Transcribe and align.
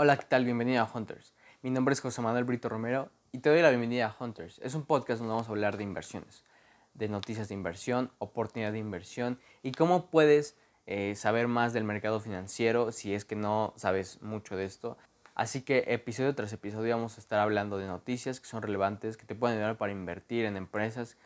Hola, 0.00 0.16
¿qué 0.16 0.26
tal? 0.26 0.44
Bienvenido 0.44 0.80
a 0.80 0.88
Hunters. 0.94 1.34
Mi 1.60 1.70
nombre 1.70 1.92
es 1.92 2.00
José 2.00 2.22
Manuel 2.22 2.44
Brito 2.44 2.68
Romero 2.68 3.10
y 3.32 3.38
te 3.38 3.50
doy 3.50 3.62
la 3.62 3.70
bienvenida 3.70 4.06
a 4.06 4.24
Hunters. 4.24 4.60
Es 4.62 4.76
un 4.76 4.84
podcast 4.84 5.18
donde 5.18 5.32
vamos 5.32 5.48
a 5.48 5.50
hablar 5.50 5.76
de 5.76 5.82
inversiones, 5.82 6.44
de 6.94 7.08
noticias 7.08 7.48
de 7.48 7.54
inversión, 7.54 8.12
oportunidad 8.18 8.70
de 8.70 8.78
inversión 8.78 9.40
y 9.64 9.72
cómo 9.72 10.06
puedes 10.08 10.56
eh, 10.86 11.16
saber 11.16 11.48
más 11.48 11.72
del 11.72 11.82
mercado 11.82 12.20
financiero 12.20 12.92
si 12.92 13.12
es 13.12 13.24
que 13.24 13.34
no 13.34 13.74
sabes 13.74 14.22
mucho 14.22 14.54
de 14.54 14.66
esto. 14.66 14.96
Así 15.34 15.62
que 15.62 15.82
episodio 15.88 16.32
tras 16.32 16.52
episodio 16.52 16.94
vamos 16.94 17.18
a 17.18 17.20
estar 17.20 17.40
hablando 17.40 17.76
de 17.76 17.88
noticias 17.88 18.38
que 18.38 18.46
son 18.46 18.62
relevantes, 18.62 19.16
que 19.16 19.26
te 19.26 19.34
pueden 19.34 19.56
ayudar 19.56 19.78
para 19.78 19.90
invertir 19.90 20.44
en 20.44 20.56
empresas, 20.56 21.16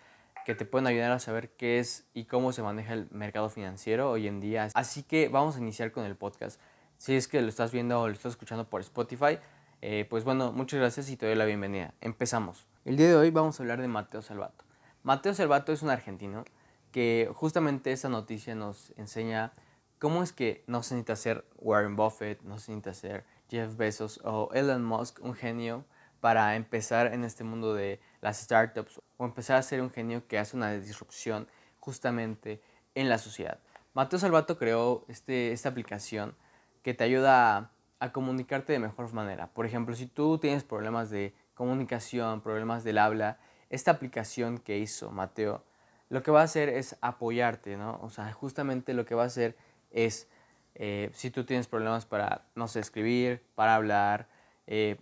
que 0.46 0.54
te 0.54 0.64
pueden 0.64 0.86
ayudar 0.86 1.12
a 1.12 1.18
saber 1.18 1.50
qué 1.50 1.78
es 1.78 2.06
y 2.14 2.24
cómo 2.24 2.52
se 2.52 2.62
maneja 2.62 2.94
el 2.94 3.06
mercado 3.10 3.50
financiero 3.50 4.10
hoy 4.10 4.28
en 4.28 4.40
día. 4.40 4.68
Así 4.72 5.02
que 5.02 5.28
vamos 5.28 5.56
a 5.56 5.58
iniciar 5.58 5.92
con 5.92 6.06
el 6.06 6.16
podcast. 6.16 6.58
Si 7.02 7.16
es 7.16 7.26
que 7.26 7.42
lo 7.42 7.48
estás 7.48 7.72
viendo 7.72 8.00
o 8.00 8.06
lo 8.06 8.14
estás 8.14 8.30
escuchando 8.30 8.70
por 8.70 8.80
Spotify, 8.80 9.40
eh, 9.80 10.06
pues 10.08 10.22
bueno, 10.22 10.52
muchas 10.52 10.78
gracias 10.78 11.10
y 11.10 11.16
te 11.16 11.26
doy 11.26 11.34
la 11.34 11.44
bienvenida. 11.44 11.94
Empezamos. 12.00 12.68
El 12.84 12.96
día 12.96 13.08
de 13.08 13.16
hoy 13.16 13.30
vamos 13.30 13.58
a 13.58 13.64
hablar 13.64 13.80
de 13.80 13.88
Mateo 13.88 14.22
Salvato. 14.22 14.64
Mateo 15.02 15.34
Salvato 15.34 15.72
es 15.72 15.82
un 15.82 15.90
argentino 15.90 16.44
que 16.92 17.28
justamente 17.34 17.90
esta 17.90 18.08
noticia 18.08 18.54
nos 18.54 18.92
enseña 18.96 19.52
cómo 19.98 20.22
es 20.22 20.32
que 20.32 20.62
no 20.68 20.84
se 20.84 20.94
necesita 20.94 21.16
ser 21.16 21.44
Warren 21.56 21.96
Buffett, 21.96 22.40
no 22.42 22.60
se 22.60 22.70
necesita 22.70 22.94
ser 22.94 23.24
Jeff 23.50 23.76
Bezos 23.76 24.20
o 24.22 24.50
Elon 24.54 24.84
Musk, 24.84 25.24
un 25.24 25.34
genio, 25.34 25.84
para 26.20 26.54
empezar 26.54 27.12
en 27.12 27.24
este 27.24 27.42
mundo 27.42 27.74
de 27.74 27.98
las 28.20 28.38
startups 28.38 29.00
o 29.16 29.24
empezar 29.24 29.56
a 29.56 29.62
ser 29.62 29.82
un 29.82 29.90
genio 29.90 30.28
que 30.28 30.38
hace 30.38 30.56
una 30.56 30.70
disrupción 30.74 31.48
justamente 31.80 32.62
en 32.94 33.08
la 33.08 33.18
sociedad. 33.18 33.58
Mateo 33.92 34.20
Salvato 34.20 34.56
creó 34.56 35.04
este, 35.08 35.50
esta 35.50 35.68
aplicación 35.68 36.36
que 36.82 36.94
te 36.94 37.04
ayuda 37.04 37.70
a, 38.00 38.12
comunicarte 38.12 38.72
de 38.72 38.78
mejor 38.78 39.12
manera. 39.12 39.48
Por 39.48 39.64
ejemplo, 39.66 39.94
si 39.94 40.06
tú 40.06 40.38
tienes 40.38 40.64
problemas 40.64 41.10
de 41.10 41.34
comunicación, 41.54 42.40
problemas 42.40 42.84
del 42.84 42.98
habla, 42.98 43.38
esta 43.70 43.92
aplicación 43.92 44.58
que 44.58 44.78
hizo 44.78 45.10
Mateo, 45.10 45.64
lo 46.08 46.22
que 46.22 46.30
va 46.30 46.40
a 46.40 46.44
hacer 46.44 46.68
es 46.68 46.96
apoyarte, 47.00 47.76
¿no? 47.76 47.98
O 48.02 48.10
sea, 48.10 48.32
justamente 48.32 48.92
lo 48.92 49.04
que 49.04 49.14
va 49.14 49.22
a 49.22 49.26
hacer 49.26 49.56
es, 49.90 50.28
eh, 50.74 51.10
si 51.14 51.30
tú 51.30 51.44
tienes 51.44 51.68
problemas 51.68 52.04
para, 52.04 52.44
no 52.54 52.68
sé, 52.68 52.80
escribir, 52.80 53.42
para 53.54 53.76
hablar, 53.76 54.28
eh, 54.66 54.98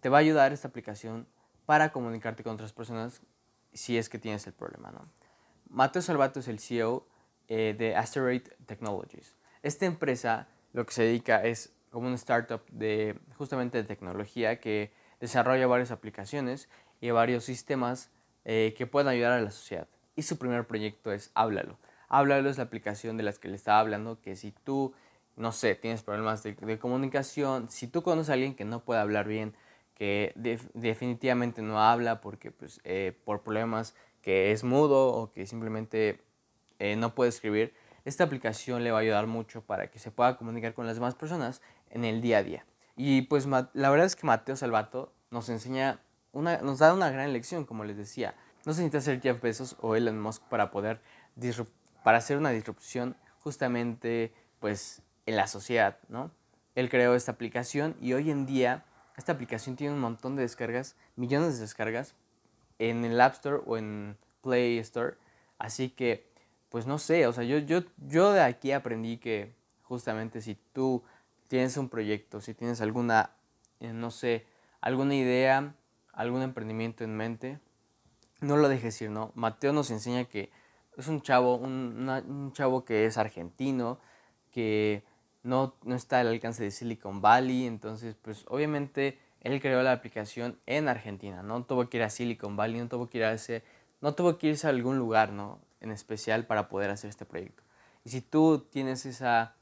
te 0.00 0.08
va 0.08 0.18
a 0.18 0.20
ayudar 0.20 0.52
esta 0.52 0.68
aplicación 0.68 1.26
para 1.66 1.92
comunicarte 1.92 2.42
con 2.42 2.54
otras 2.54 2.72
personas 2.72 3.20
si 3.72 3.98
es 3.98 4.08
que 4.08 4.18
tienes 4.18 4.46
el 4.46 4.52
problema, 4.52 4.90
¿no? 4.90 5.06
Mateo 5.68 6.00
Salvato 6.00 6.40
es 6.40 6.48
el 6.48 6.60
CEO 6.60 7.06
eh, 7.48 7.74
de 7.78 7.94
Asteroid 7.94 8.42
Technologies. 8.66 9.36
Esta 9.62 9.86
empresa 9.86 10.48
lo 10.72 10.86
que 10.86 10.92
se 10.92 11.02
dedica 11.02 11.44
es 11.44 11.72
como 11.90 12.06
una 12.06 12.16
startup 12.16 12.62
de 12.70 13.18
justamente 13.36 13.78
de 13.78 13.84
tecnología 13.84 14.60
que 14.60 14.92
desarrolla 15.20 15.66
varias 15.66 15.90
aplicaciones 15.90 16.68
y 17.00 17.10
varios 17.10 17.44
sistemas 17.44 18.10
eh, 18.44 18.74
que 18.76 18.86
pueden 18.86 19.08
ayudar 19.08 19.32
a 19.32 19.40
la 19.40 19.50
sociedad. 19.50 19.88
Y 20.16 20.22
su 20.22 20.38
primer 20.38 20.66
proyecto 20.66 21.12
es 21.12 21.30
Háblalo. 21.34 21.78
Háblalo 22.08 22.48
es 22.48 22.56
la 22.56 22.64
aplicación 22.64 23.16
de 23.16 23.22
las 23.22 23.38
que 23.38 23.48
le 23.48 23.56
estaba 23.56 23.80
hablando, 23.80 24.20
que 24.20 24.36
si 24.36 24.52
tú, 24.52 24.94
no 25.36 25.52
sé, 25.52 25.74
tienes 25.74 26.02
problemas 26.02 26.42
de, 26.42 26.78
comunicación, 26.78 27.68
si 27.68 27.86
tú 27.86 28.02
conoces 28.02 28.30
a 28.30 28.32
alguien 28.32 28.54
que 28.54 28.64
no 28.64 28.84
puede 28.84 29.00
hablar 29.00 29.28
bien, 29.28 29.54
que 29.94 30.32
definitivamente 30.74 31.60
no 31.60 31.80
habla 31.80 32.20
porque 32.20 32.50
pues, 32.50 32.80
eh, 32.84 33.16
por 33.24 33.42
problemas 33.42 33.94
que 34.22 34.52
es 34.52 34.64
mudo 34.64 35.08
o 35.08 35.32
que 35.32 35.46
simplemente 35.46 36.20
eh, 36.78 36.96
no 36.96 37.14
puede 37.14 37.30
escribir, 37.30 37.74
esta 38.08 38.24
aplicación 38.24 38.82
le 38.82 38.90
va 38.90 38.98
a 38.98 39.00
ayudar 39.02 39.26
mucho 39.26 39.62
para 39.62 39.90
que 39.90 39.98
se 39.98 40.10
pueda 40.10 40.36
comunicar 40.36 40.74
con 40.74 40.86
las 40.86 40.96
demás 40.96 41.14
personas 41.14 41.60
en 41.90 42.04
el 42.04 42.20
día 42.20 42.38
a 42.38 42.42
día. 42.42 42.64
Y 42.96 43.22
pues 43.22 43.46
la 43.46 43.90
verdad 43.90 44.06
es 44.06 44.16
que 44.16 44.26
Mateo 44.26 44.56
Salvato 44.56 45.12
nos 45.30 45.48
enseña, 45.48 46.00
una, 46.32 46.58
nos 46.58 46.78
da 46.78 46.92
una 46.94 47.10
gran 47.10 47.32
lección, 47.32 47.64
como 47.64 47.84
les 47.84 47.96
decía. 47.96 48.34
No 48.64 48.72
se 48.72 48.82
necesita 48.82 49.00
ser 49.00 49.20
Jeff 49.20 49.40
Bezos 49.40 49.76
o 49.80 49.94
Elon 49.94 50.20
Musk 50.20 50.42
para 50.44 50.70
poder 50.70 51.00
para 52.02 52.18
hacer 52.18 52.38
una 52.38 52.50
disrupción 52.50 53.16
justamente 53.40 54.32
pues 54.58 55.02
en 55.26 55.36
la 55.36 55.46
sociedad, 55.46 55.98
¿no? 56.08 56.32
Él 56.74 56.88
creó 56.88 57.14
esta 57.14 57.32
aplicación 57.32 57.96
y 58.00 58.14
hoy 58.14 58.30
en 58.30 58.46
día 58.46 58.84
esta 59.16 59.32
aplicación 59.32 59.76
tiene 59.76 59.94
un 59.94 60.00
montón 60.00 60.36
de 60.36 60.42
descargas, 60.42 60.96
millones 61.16 61.54
de 61.54 61.60
descargas 61.62 62.14
en 62.78 63.04
el 63.04 63.20
App 63.20 63.34
Store 63.34 63.62
o 63.66 63.76
en 63.76 64.16
Play 64.42 64.78
Store. 64.78 65.16
Así 65.58 65.90
que 65.90 66.27
pues 66.68 66.86
no 66.86 66.98
sé, 66.98 67.26
o 67.26 67.32
sea, 67.32 67.44
yo, 67.44 67.58
yo, 67.58 67.82
yo 67.96 68.32
de 68.32 68.42
aquí 68.42 68.72
aprendí 68.72 69.18
que 69.18 69.54
justamente 69.82 70.40
si 70.40 70.54
tú 70.54 71.02
tienes 71.48 71.76
un 71.76 71.88
proyecto, 71.88 72.40
si 72.40 72.54
tienes 72.54 72.80
alguna, 72.80 73.30
eh, 73.80 73.92
no 73.92 74.10
sé, 74.10 74.46
alguna 74.80 75.14
idea, 75.14 75.74
algún 76.12 76.42
emprendimiento 76.42 77.04
en 77.04 77.16
mente, 77.16 77.58
no 78.40 78.56
lo 78.56 78.68
dejes 78.68 79.00
ir, 79.02 79.10
¿no? 79.10 79.32
Mateo 79.34 79.72
nos 79.72 79.90
enseña 79.90 80.24
que 80.24 80.50
es 80.96 81.08
un 81.08 81.22
chavo, 81.22 81.56
un, 81.56 82.52
chavo 82.52 82.84
que 82.84 83.06
es 83.06 83.16
argentino, 83.16 83.98
que 84.50 85.04
no, 85.42 85.74
no 85.84 85.94
está 85.94 86.20
al 86.20 86.28
alcance 86.28 86.62
de 86.62 86.70
Silicon 86.70 87.20
Valley, 87.20 87.66
entonces, 87.66 88.14
pues 88.20 88.44
obviamente 88.48 89.18
él 89.40 89.60
creó 89.60 89.82
la 89.82 89.92
aplicación 89.92 90.58
en 90.66 90.88
Argentina, 90.88 91.42
no 91.42 91.64
tuvo 91.64 91.88
que 91.88 91.98
ir 91.98 92.02
a 92.02 92.10
Silicon 92.10 92.56
Valley, 92.56 92.80
no 92.80 92.88
tuvo 92.88 93.08
que 93.08 93.18
ir 93.18 93.24
a 93.24 93.32
ese, 93.32 93.62
no 94.00 94.14
tuvo 94.14 94.36
que 94.38 94.48
irse 94.48 94.66
a 94.66 94.70
algún 94.70 94.98
lugar, 94.98 95.32
¿no? 95.32 95.60
En 95.80 95.90
especial 95.90 96.46
para 96.46 96.68
poder 96.68 96.90
hacer 96.90 97.10
este 97.10 97.24
proyecto. 97.24 97.62
Y 98.04 98.10
si 98.10 98.20
tú 98.20 98.66
tienes 98.70 99.06
esa, 99.06 99.54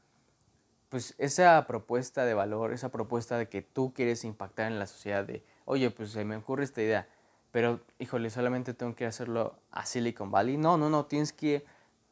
pues 0.89 1.15
esa 1.17 1.65
propuesta 1.67 2.25
de 2.25 2.33
valor, 2.33 2.73
esa 2.73 2.89
propuesta 2.89 3.37
de 3.37 3.49
que 3.49 3.61
tú 3.61 3.93
quieres 3.93 4.23
impactar 4.23 4.71
en 4.71 4.79
la 4.79 4.87
sociedad, 4.87 5.25
de, 5.25 5.43
oye, 5.65 5.89
pues 5.91 6.11
se 6.11 6.25
me 6.25 6.35
ocurre 6.35 6.63
esta 6.63 6.81
idea, 6.81 7.07
pero 7.51 7.81
híjole, 7.99 8.29
solamente 8.29 8.73
tengo 8.73 8.95
que 8.95 9.05
hacerlo 9.05 9.59
a 9.71 9.85
Silicon 9.85 10.31
Valley. 10.31 10.57
No, 10.57 10.77
no, 10.77 10.89
no, 10.89 11.05
tienes 11.05 11.33
que 11.33 11.65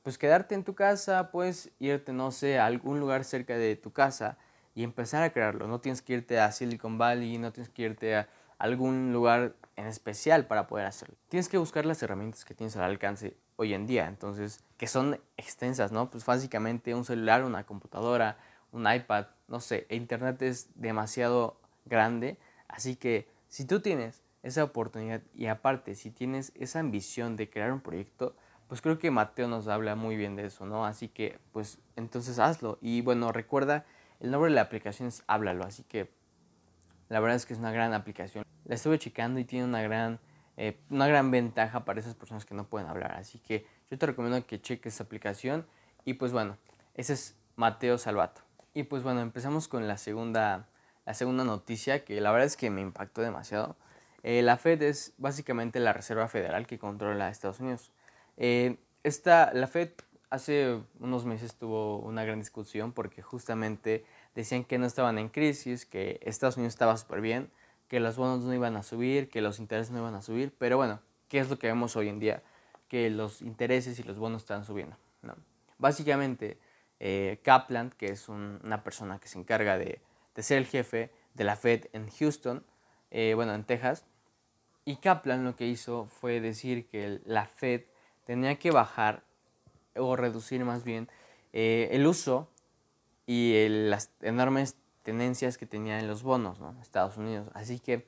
pues 0.04 0.18
quedarte 0.20 0.54
en 0.54 0.64
tu 0.64 0.76
casa, 0.76 1.32
pues 1.32 1.72
irte, 1.80 2.14
no 2.14 2.32
sé, 2.32 2.60
a 2.60 2.68
algún 2.68 3.00
lugar 3.00 3.24
cerca 3.24 3.58
de 3.58 3.76
tu 3.76 3.92
casa 3.92 4.38
y 4.76 4.84
empezar 4.84 5.24
a 5.24 5.32
crearlo. 5.32 5.68
No 5.68 5.80
tienes 5.80 6.04
que 6.04 6.14
irte 6.14 6.40
a 6.40 6.52
Silicon 6.52 7.00
Valley, 7.00 7.40
no 7.40 7.52
tienes 7.52 7.70
que 7.70 7.82
irte 7.82 8.16
a 8.16 8.30
algún 8.60 9.14
lugar 9.14 9.56
en 9.76 9.88
especial 9.88 10.46
para 10.46 10.68
poder 10.68 10.86
hacerlo. 10.86 11.16
Tienes 11.28 11.50
que 11.50 11.58
buscar 11.58 11.86
las 11.86 12.04
herramientas 12.04 12.46
que 12.46 12.54
tienes 12.54 12.76
al 12.78 12.84
alcance 12.84 13.36
hoy 13.58 13.74
en 13.74 13.88
día, 13.88 14.08
entonces, 14.08 14.64
que 14.78 14.88
son 14.88 15.20
extensas, 15.38 15.92
¿no? 15.92 16.10
Pues 16.10 16.26
básicamente 16.26 16.94
un 16.94 17.06
celular, 17.06 17.44
una 17.44 17.66
computadora, 17.66 18.38
un 18.72 18.92
iPad, 18.92 19.28
no 19.48 19.60
sé, 19.60 19.88
Internet 19.90 20.42
es 20.42 20.70
demasiado 20.76 21.58
grande, 21.86 22.38
así 22.68 22.96
que 22.96 23.28
si 23.48 23.66
tú 23.66 23.80
tienes 23.80 24.22
esa 24.44 24.64
oportunidad 24.64 25.22
y 25.34 25.48
aparte 25.48 25.96
si 25.96 26.12
tienes 26.12 26.52
esa 26.56 26.80
ambición 26.80 27.36
de 27.36 27.50
crear 27.50 27.72
un 27.72 27.82
proyecto, 27.82 28.36
pues 28.68 28.82
creo 28.82 29.00
que 29.00 29.12
Mateo 29.12 29.48
nos 29.48 29.68
habla 29.68 29.96
muy 29.96 30.16
bien 30.16 30.36
de 30.36 30.46
eso, 30.46 30.66
¿no? 30.66 30.86
Así 30.86 31.08
que 31.08 31.40
pues 31.52 31.80
entonces 31.96 32.40
hazlo 32.40 32.78
y 32.82 33.02
bueno, 33.02 33.32
recuerda, 33.32 33.86
el 34.20 34.32
nombre 34.32 34.50
de 34.50 34.56
la 34.56 34.62
aplicación 34.62 35.08
es 35.08 35.24
Háblalo, 35.28 35.66
así 35.66 35.84
que 35.84 36.10
la 37.10 37.20
verdad 37.20 37.36
es 37.36 37.46
que 37.46 37.54
es 37.54 37.60
una 37.60 37.72
gran 37.72 37.94
aplicación. 37.94 38.46
La 38.66 38.76
estuve 38.76 38.98
checando 38.98 39.40
y 39.40 39.46
tiene 39.46 39.66
una 39.66 39.82
gran 39.82 40.20
eh, 40.58 40.78
una 40.90 41.08
gran 41.08 41.32
ventaja 41.32 41.86
para 41.86 42.00
esas 42.00 42.16
personas 42.16 42.46
que 42.46 42.56
no 42.56 42.68
pueden 42.68 42.88
hablar. 42.88 43.14
Así 43.14 43.40
que 43.40 43.66
yo 43.92 43.98
te 43.98 44.06
recomiendo 44.06 44.46
que 44.46 44.62
cheques 44.62 44.94
esta 44.94 45.04
aplicación. 45.04 45.66
Y 46.06 46.14
pues 46.14 46.32
bueno, 46.32 46.58
ese 46.96 47.14
es 47.14 47.36
Mateo 47.56 47.98
Salvato. 47.98 48.42
Y 48.74 48.84
pues 48.84 49.04
bueno, 49.04 49.22
empezamos 49.22 49.68
con 49.68 49.88
la 49.88 49.98
segunda, 49.98 50.68
la 51.06 51.14
segunda 51.14 51.44
noticia 51.44 52.06
que 52.06 52.20
la 52.22 52.32
verdad 52.32 52.48
es 52.48 52.58
que 52.58 52.70
me 52.70 52.82
impactó 52.82 53.22
demasiado. 53.22 53.76
Eh, 54.24 54.42
la 54.42 54.58
Fed 54.58 54.82
es 54.82 55.14
básicamente 55.18 55.80
la 55.80 55.94
Reserva 55.94 56.28
Federal 56.28 56.68
que 56.68 56.80
controla 56.80 57.28
a 57.28 57.30
Estados 57.30 57.60
Unidos. 57.60 57.92
Eh, 58.38 58.78
esta, 59.04 59.54
la 59.54 59.68
Fed 59.68 59.90
hace 60.30 60.82
unos 61.00 61.26
meses 61.26 61.56
tuvo 61.56 62.00
una 62.00 62.24
gran 62.24 62.40
discusión 62.40 62.92
porque 62.92 63.22
justamente 63.22 64.04
decían 64.34 64.64
que 64.64 64.78
no 64.78 64.86
estaban 64.86 65.18
en 65.20 65.30
crisis, 65.30 65.86
que 65.86 66.20
Estados 66.24 66.58
Unidos 66.58 66.74
estaba 66.74 66.98
súper 66.98 67.22
bien 67.22 67.52
que 67.88 68.00
los 68.00 68.18
bonos 68.18 68.42
no 68.42 68.54
iban 68.54 68.76
a 68.76 68.84
subir, 68.84 69.30
que 69.30 69.42
los 69.42 69.60
intereses 69.60 69.92
no 69.92 70.00
iban 70.00 70.16
a 70.16 70.22
subir, 70.22 70.54
pero 70.58 70.78
bueno, 70.78 71.00
¿qué 71.30 71.40
es 71.40 71.50
lo 71.50 71.60
que 71.60 71.68
vemos 71.68 71.96
hoy 71.96 72.10
en 72.10 72.20
día? 72.20 72.44
Que 72.88 73.10
los 73.10 73.42
intereses 73.42 74.00
y 74.00 74.04
los 74.04 74.18
bonos 74.18 74.44
están 74.44 74.66
subiendo. 74.66 74.98
¿no? 75.22 75.36
Básicamente, 75.78 76.58
eh, 77.00 77.40
Kaplan, 77.44 77.92
que 77.92 78.08
es 78.08 78.30
una 78.30 78.84
persona 78.84 79.20
que 79.20 79.28
se 79.28 79.40
encarga 79.40 79.78
de, 79.78 80.02
ser 80.38 80.58
el 80.58 80.66
jefe 80.66 81.12
de 81.34 81.44
la 81.44 81.56
Fed 81.56 81.86
en 81.94 82.10
Houston, 82.10 82.64
eh, 83.12 83.34
bueno, 83.36 83.54
en 83.54 83.64
Texas, 83.64 84.06
y 84.86 84.98
Kaplan 84.98 85.44
lo 85.44 85.56
que 85.56 85.68
hizo 85.68 86.06
fue 86.06 86.40
decir 86.40 86.88
que 86.88 87.20
la 87.26 87.46
Fed 87.46 87.84
tenía 88.26 88.56
que 88.56 88.72
bajar 88.72 89.24
o 89.96 90.16
reducir 90.16 90.64
más 90.66 90.84
bien 90.84 91.10
eh, 91.54 91.90
el 91.92 92.06
uso 92.06 92.50
y 93.26 93.68
las 93.70 94.12
enormes 94.22 94.76
tendencias 95.06 95.60
que 95.60 95.68
tenía 95.68 96.00
en 96.00 96.08
los 96.08 96.24
bonos, 96.24 96.60
¿no? 96.60 96.76
Estados 96.82 97.16
Unidos. 97.16 97.48
Así 97.54 97.80
que 97.80 98.08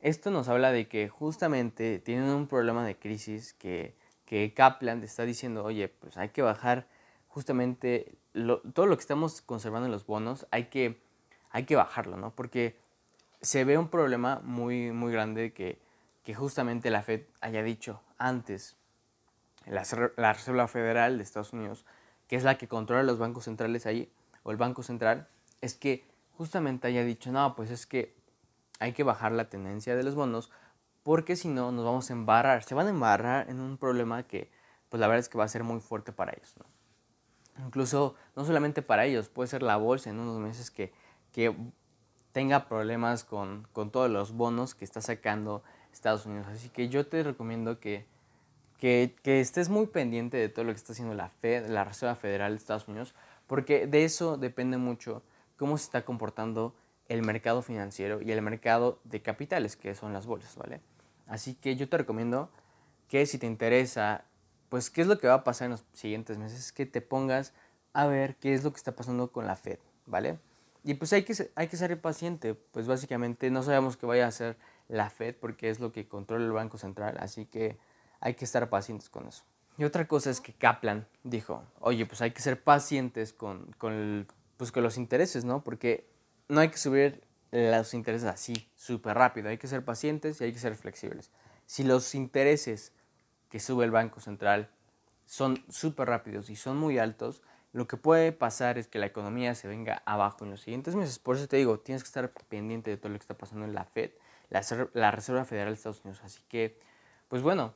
esto 0.00 0.30
nos 0.30 0.48
habla 0.48 0.72
de 0.72 0.88
que 0.88 1.08
justamente 1.08 1.98
tienen 1.98 2.30
un 2.30 2.48
problema 2.48 2.84
de 2.86 2.98
crisis 2.98 3.52
que, 3.52 3.94
que 4.24 4.54
Kaplan 4.54 5.04
está 5.04 5.24
diciendo, 5.24 5.62
oye, 5.62 5.88
pues 5.88 6.16
hay 6.16 6.30
que 6.30 6.40
bajar 6.40 6.88
justamente 7.28 8.16
todo 8.72 8.86
lo 8.86 8.96
que 8.96 9.02
estamos 9.02 9.42
conservando 9.42 9.86
en 9.86 9.92
los 9.92 10.06
bonos, 10.06 10.46
hay 10.50 10.64
que, 10.64 11.02
hay 11.50 11.64
que 11.64 11.76
bajarlo, 11.76 12.16
¿no? 12.16 12.34
Porque 12.34 12.78
se 13.42 13.64
ve 13.64 13.76
un 13.76 13.88
problema 13.88 14.40
muy, 14.42 14.90
muy 14.90 15.12
grande 15.12 15.52
que, 15.52 15.78
que 16.24 16.34
justamente 16.34 16.88
la 16.88 17.02
Fed 17.02 17.24
haya 17.42 17.62
dicho 17.62 18.00
antes, 18.16 18.76
la, 19.66 19.84
la 20.16 20.32
Reserva 20.32 20.66
Federal 20.66 21.18
de 21.18 21.24
Estados 21.24 21.52
Unidos, 21.52 21.84
que 22.26 22.36
es 22.36 22.42
la 22.42 22.56
que 22.56 22.68
controla 22.68 23.02
los 23.02 23.18
bancos 23.18 23.44
centrales 23.44 23.84
ahí, 23.84 24.10
o 24.44 24.50
el 24.50 24.56
Banco 24.56 24.82
Central, 24.82 25.28
es 25.60 25.74
que 25.74 26.10
justamente 26.36 26.88
haya 26.88 27.04
dicho, 27.04 27.32
no, 27.32 27.54
pues 27.54 27.70
es 27.70 27.86
que 27.86 28.14
hay 28.78 28.92
que 28.92 29.04
bajar 29.04 29.32
la 29.32 29.48
tendencia 29.48 29.94
de 29.94 30.02
los 30.02 30.14
bonos 30.14 30.50
porque 31.02 31.36
si 31.36 31.48
no 31.48 31.72
nos 31.72 31.84
vamos 31.84 32.10
a 32.10 32.12
embarrar, 32.12 32.62
se 32.62 32.74
van 32.74 32.86
a 32.86 32.90
embarrar 32.90 33.48
en 33.50 33.60
un 33.60 33.76
problema 33.76 34.22
que 34.24 34.50
pues 34.88 35.00
la 35.00 35.06
verdad 35.06 35.20
es 35.20 35.28
que 35.28 35.38
va 35.38 35.44
a 35.44 35.48
ser 35.48 35.64
muy 35.64 35.80
fuerte 35.80 36.12
para 36.12 36.32
ellos. 36.32 36.54
Incluso 37.64 38.14
no 38.36 38.44
solamente 38.44 38.82
para 38.82 39.04
ellos, 39.06 39.28
puede 39.28 39.48
ser 39.48 39.62
la 39.62 39.76
bolsa 39.76 40.10
en 40.10 40.18
unos 40.18 40.38
meses 40.38 40.70
que, 40.70 40.92
que 41.32 41.54
tenga 42.32 42.68
problemas 42.68 43.24
con, 43.24 43.66
con, 43.72 43.90
todos 43.90 44.10
los 44.10 44.32
bonos 44.32 44.74
que 44.74 44.84
está 44.84 45.00
sacando 45.00 45.62
Estados 45.92 46.26
Unidos. 46.26 46.46
Así 46.48 46.68
que 46.68 46.88
yo 46.88 47.06
te 47.06 47.22
recomiendo 47.22 47.78
que, 47.80 48.06
que, 48.78 49.14
que, 49.22 49.40
estés 49.40 49.68
muy 49.68 49.86
pendiente 49.86 50.36
de 50.36 50.48
todo 50.48 50.64
lo 50.64 50.72
que 50.72 50.78
está 50.78 50.92
haciendo 50.92 51.14
la 51.14 51.28
Fed, 51.28 51.68
la 51.68 51.84
Reserva 51.84 52.14
Federal 52.14 52.52
de 52.52 52.58
Estados 52.58 52.88
Unidos, 52.88 53.14
porque 53.46 53.86
de 53.86 54.04
eso 54.04 54.36
depende 54.36 54.76
mucho 54.78 55.22
cómo 55.62 55.78
se 55.78 55.84
está 55.84 56.04
comportando 56.04 56.74
el 57.08 57.22
mercado 57.22 57.62
financiero 57.62 58.20
y 58.20 58.32
el 58.32 58.42
mercado 58.42 58.98
de 59.04 59.22
capitales, 59.22 59.76
que 59.76 59.94
son 59.94 60.12
las 60.12 60.26
bolsas, 60.26 60.56
¿vale? 60.56 60.80
Así 61.28 61.54
que 61.54 61.76
yo 61.76 61.88
te 61.88 61.98
recomiendo 61.98 62.50
que 63.06 63.26
si 63.26 63.38
te 63.38 63.46
interesa, 63.46 64.24
pues 64.70 64.90
qué 64.90 65.02
es 65.02 65.06
lo 65.06 65.18
que 65.18 65.28
va 65.28 65.34
a 65.34 65.44
pasar 65.44 65.66
en 65.66 65.70
los 65.70 65.84
siguientes 65.92 66.36
meses, 66.36 66.72
que 66.72 66.84
te 66.84 67.00
pongas 67.00 67.54
a 67.92 68.06
ver 68.06 68.34
qué 68.38 68.54
es 68.54 68.64
lo 68.64 68.72
que 68.72 68.78
está 68.78 68.96
pasando 68.96 69.30
con 69.30 69.46
la 69.46 69.54
Fed, 69.54 69.78
¿vale? 70.04 70.40
Y 70.82 70.94
pues 70.94 71.12
hay 71.12 71.22
que, 71.22 71.32
hay 71.54 71.68
que 71.68 71.76
ser 71.76 72.00
paciente, 72.00 72.54
pues 72.54 72.88
básicamente 72.88 73.48
no 73.52 73.62
sabemos 73.62 73.96
qué 73.96 74.04
vaya 74.04 74.24
a 74.24 74.28
hacer 74.28 74.56
la 74.88 75.10
Fed 75.10 75.36
porque 75.40 75.70
es 75.70 75.78
lo 75.78 75.92
que 75.92 76.08
controla 76.08 76.44
el 76.44 76.50
Banco 76.50 76.76
Central, 76.76 77.18
así 77.20 77.46
que 77.46 77.78
hay 78.18 78.34
que 78.34 78.44
estar 78.44 78.68
pacientes 78.68 79.08
con 79.08 79.28
eso. 79.28 79.44
Y 79.78 79.84
otra 79.84 80.08
cosa 80.08 80.30
es 80.30 80.40
que 80.40 80.52
Kaplan 80.52 81.06
dijo, 81.22 81.62
oye, 81.78 82.04
pues 82.04 82.20
hay 82.20 82.32
que 82.32 82.42
ser 82.42 82.60
pacientes 82.60 83.32
con, 83.32 83.70
con, 83.78 84.26
pues 84.56 84.72
con 84.72 84.82
los 84.82 84.96
intereses, 84.96 85.44
¿no? 85.44 85.62
Porque 85.64 86.06
no 86.48 86.60
hay 86.60 86.68
que 86.68 86.78
subir 86.78 87.22
los 87.50 87.94
intereses 87.94 88.28
así, 88.28 88.68
súper 88.76 89.16
rápido. 89.16 89.48
Hay 89.48 89.58
que 89.58 89.66
ser 89.66 89.84
pacientes 89.84 90.40
y 90.40 90.44
hay 90.44 90.52
que 90.52 90.58
ser 90.58 90.74
flexibles. 90.74 91.30
Si 91.66 91.84
los 91.84 92.14
intereses 92.14 92.92
que 93.48 93.60
sube 93.60 93.84
el 93.84 93.90
Banco 93.90 94.20
Central 94.20 94.70
son 95.26 95.62
súper 95.68 96.08
rápidos 96.08 96.50
y 96.50 96.56
son 96.56 96.76
muy 96.78 96.98
altos, 96.98 97.42
lo 97.72 97.86
que 97.86 97.96
puede 97.96 98.32
pasar 98.32 98.78
es 98.78 98.86
que 98.86 98.98
la 98.98 99.06
economía 99.06 99.54
se 99.54 99.68
venga 99.68 100.02
abajo 100.04 100.44
en 100.44 100.50
los 100.50 100.60
siguientes 100.60 100.94
meses. 100.94 101.18
Por 101.18 101.36
eso 101.36 101.48
te 101.48 101.56
digo, 101.56 101.78
tienes 101.80 102.02
que 102.02 102.08
estar 102.08 102.30
pendiente 102.48 102.90
de 102.90 102.96
todo 102.96 103.10
lo 103.10 103.18
que 103.18 103.22
está 103.22 103.36
pasando 103.36 103.64
en 103.64 103.74
la 103.74 103.84
Fed, 103.84 104.10
la, 104.50 105.10
Reserva 105.10 105.44
Federal 105.44 105.68
de 105.68 105.74
Estados 105.74 106.02
Unidos. 106.04 106.20
Así 106.24 106.42
que, 106.48 106.78
pues 107.28 107.42
bueno, 107.42 107.72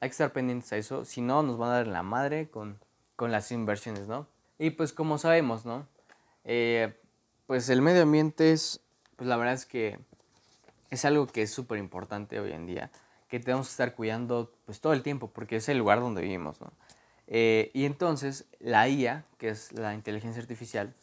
hay 0.00 0.08
que 0.08 0.12
estar 0.12 0.32
pendientes 0.32 0.72
a 0.72 0.76
eso. 0.76 1.04
Si 1.04 1.20
no, 1.20 1.42
nos 1.42 1.58
van 1.58 1.70
a 1.70 1.74
dar 1.74 1.88
la 1.88 2.04
madre 2.04 2.48
con, 2.48 2.78
con 3.16 3.32
las 3.32 3.50
inversiones, 3.50 4.06
¿no? 4.06 4.28
Y 4.58 4.70
pues 4.70 4.92
como 4.92 5.18
sabemos, 5.18 5.64
¿no? 5.64 5.88
Eh, 6.44 6.94
pues 7.46 7.68
el 7.68 7.82
medio 7.82 8.02
ambiente 8.02 8.52
es, 8.52 8.80
pues 9.16 9.28
la 9.28 9.36
verdad 9.36 9.54
es 9.54 9.66
que 9.66 9.98
es 10.90 11.04
algo 11.04 11.26
que 11.26 11.42
es 11.42 11.50
súper 11.50 11.78
importante 11.78 12.40
hoy 12.40 12.52
en 12.52 12.66
día, 12.66 12.90
que 13.28 13.40
tenemos 13.40 13.68
que 13.68 13.72
estar 13.72 13.94
cuidando 13.94 14.52
pues 14.66 14.80
todo 14.80 14.92
el 14.92 15.02
tiempo, 15.02 15.28
porque 15.28 15.56
es 15.56 15.68
el 15.68 15.78
lugar 15.78 16.00
donde 16.00 16.22
vivimos, 16.22 16.60
¿no? 16.60 16.72
Eh, 17.26 17.70
y 17.74 17.84
entonces 17.84 18.46
la 18.58 18.88
IA, 18.88 19.24
que 19.38 19.50
es 19.50 19.72
la 19.72 19.94
inteligencia 19.94 20.42
artificial, 20.42 20.94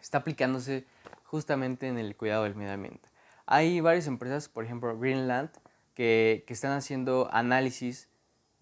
está 0.00 0.18
aplicándose 0.18 0.84
justamente 1.24 1.86
en 1.86 1.98
el 1.98 2.16
cuidado 2.16 2.44
del 2.44 2.56
medio 2.56 2.72
ambiente. 2.72 3.08
Hay 3.46 3.80
varias 3.80 4.08
empresas, 4.08 4.48
por 4.48 4.64
ejemplo 4.64 4.98
Greenland, 4.98 5.50
que, 5.94 6.44
que 6.46 6.52
están 6.52 6.72
haciendo 6.72 7.28
análisis 7.32 8.08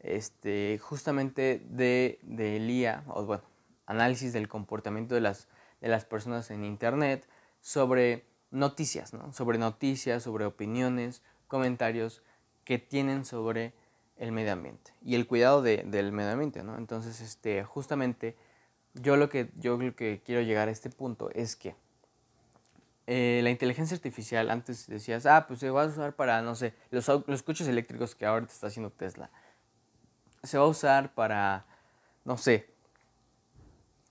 este, 0.00 0.78
justamente 0.78 1.62
de, 1.70 2.18
del 2.22 2.70
IA, 2.70 3.04
o 3.08 3.24
bueno, 3.24 3.42
análisis 3.86 4.32
del 4.32 4.48
comportamiento 4.48 5.14
de 5.14 5.20
las 5.20 5.48
de 5.80 5.88
las 5.88 6.04
personas 6.04 6.50
en 6.50 6.64
Internet 6.64 7.26
sobre 7.60 8.24
noticias, 8.50 9.12
¿no? 9.12 9.32
Sobre 9.32 9.58
noticias, 9.58 10.22
sobre 10.22 10.44
opiniones, 10.44 11.22
comentarios 11.48 12.22
que 12.64 12.78
tienen 12.78 13.24
sobre 13.24 13.74
el 14.16 14.32
medio 14.32 14.52
ambiente 14.52 14.92
y 15.02 15.14
el 15.14 15.26
cuidado 15.26 15.62
del 15.62 16.12
medio 16.12 16.30
ambiente, 16.30 16.62
¿no? 16.62 16.78
Entonces, 16.78 17.20
este, 17.20 17.64
justamente 17.64 18.36
yo 18.94 19.16
lo 19.16 19.28
que, 19.28 19.50
yo 19.56 19.76
lo 19.76 19.94
que 19.94 20.22
quiero 20.24 20.40
llegar 20.42 20.68
a 20.68 20.70
este 20.70 20.90
punto 20.90 21.30
es 21.34 21.54
que 21.54 21.74
eh, 23.06 23.40
la 23.42 23.50
inteligencia 23.50 23.94
artificial, 23.94 24.50
antes 24.50 24.86
decías, 24.86 25.26
ah, 25.26 25.46
pues 25.46 25.60
se 25.60 25.70
va 25.70 25.84
a 25.84 25.86
usar 25.86 26.16
para, 26.16 26.42
no 26.42 26.54
sé, 26.54 26.74
los, 26.90 27.06
los 27.26 27.42
coches 27.42 27.68
eléctricos 27.68 28.14
que 28.14 28.26
ahora 28.26 28.46
te 28.46 28.52
está 28.52 28.66
haciendo 28.68 28.90
Tesla. 28.90 29.30
Se 30.42 30.58
va 30.58 30.64
a 30.64 30.68
usar 30.68 31.14
para, 31.14 31.66
no 32.24 32.36
sé, 32.36 32.68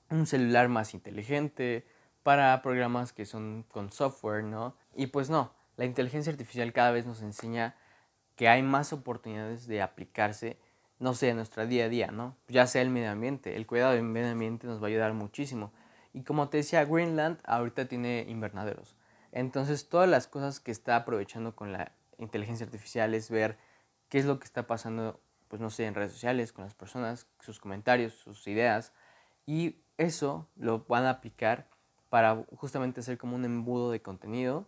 un 0.09 0.25
celular 0.25 0.69
más 0.69 0.93
inteligente, 0.93 1.85
para 2.25 2.59
programas 2.63 3.13
que 3.13 3.27
son 3.27 3.63
con 3.67 3.91
software, 3.91 4.43
¿no? 4.43 4.75
Y 4.95 5.07
pues 5.07 5.29
no, 5.29 5.53
la 5.77 5.85
inteligencia 5.85 6.31
artificial 6.31 6.73
cada 6.73 6.89
vez 6.89 7.05
nos 7.05 7.21
enseña 7.21 7.75
que 8.35 8.49
hay 8.49 8.63
más 8.63 8.93
oportunidades 8.93 9.67
de 9.67 9.83
aplicarse, 9.83 10.57
no 10.97 11.13
sé, 11.13 11.29
en 11.29 11.35
nuestro 11.35 11.67
día 11.67 11.85
a 11.85 11.89
día, 11.89 12.07
¿no? 12.07 12.35
Ya 12.47 12.65
sea 12.65 12.81
el 12.81 12.89
medio 12.89 13.11
ambiente, 13.11 13.55
el 13.55 13.67
cuidado 13.67 13.93
del 13.93 14.01
medio 14.01 14.31
ambiente 14.31 14.65
nos 14.65 14.81
va 14.81 14.87
a 14.87 14.89
ayudar 14.89 15.13
muchísimo. 15.13 15.71
Y 16.13 16.23
como 16.23 16.49
te 16.49 16.57
decía, 16.57 16.83
Greenland 16.83 17.37
ahorita 17.43 17.87
tiene 17.87 18.25
invernaderos. 18.27 18.95
Entonces, 19.31 19.87
todas 19.87 20.09
las 20.09 20.25
cosas 20.25 20.59
que 20.59 20.71
está 20.71 20.95
aprovechando 20.95 21.55
con 21.55 21.71
la 21.71 21.91
inteligencia 22.17 22.65
artificial 22.65 23.13
es 23.13 23.29
ver 23.29 23.59
qué 24.09 24.17
es 24.17 24.25
lo 24.25 24.39
que 24.39 24.45
está 24.45 24.65
pasando, 24.65 25.21
pues 25.47 25.61
no 25.61 25.69
sé, 25.69 25.85
en 25.85 25.93
redes 25.93 26.13
sociales, 26.13 26.53
con 26.53 26.63
las 26.63 26.73
personas, 26.73 27.27
sus 27.39 27.59
comentarios, 27.59 28.13
sus 28.13 28.47
ideas, 28.47 28.93
y 29.45 29.84
eso 29.97 30.47
lo 30.55 30.85
van 30.87 31.05
a 31.05 31.11
aplicar 31.11 31.67
para 32.09 32.43
justamente 32.55 33.01
hacer 33.01 33.17
como 33.17 33.35
un 33.35 33.45
embudo 33.45 33.91
de 33.91 34.01
contenido, 34.01 34.67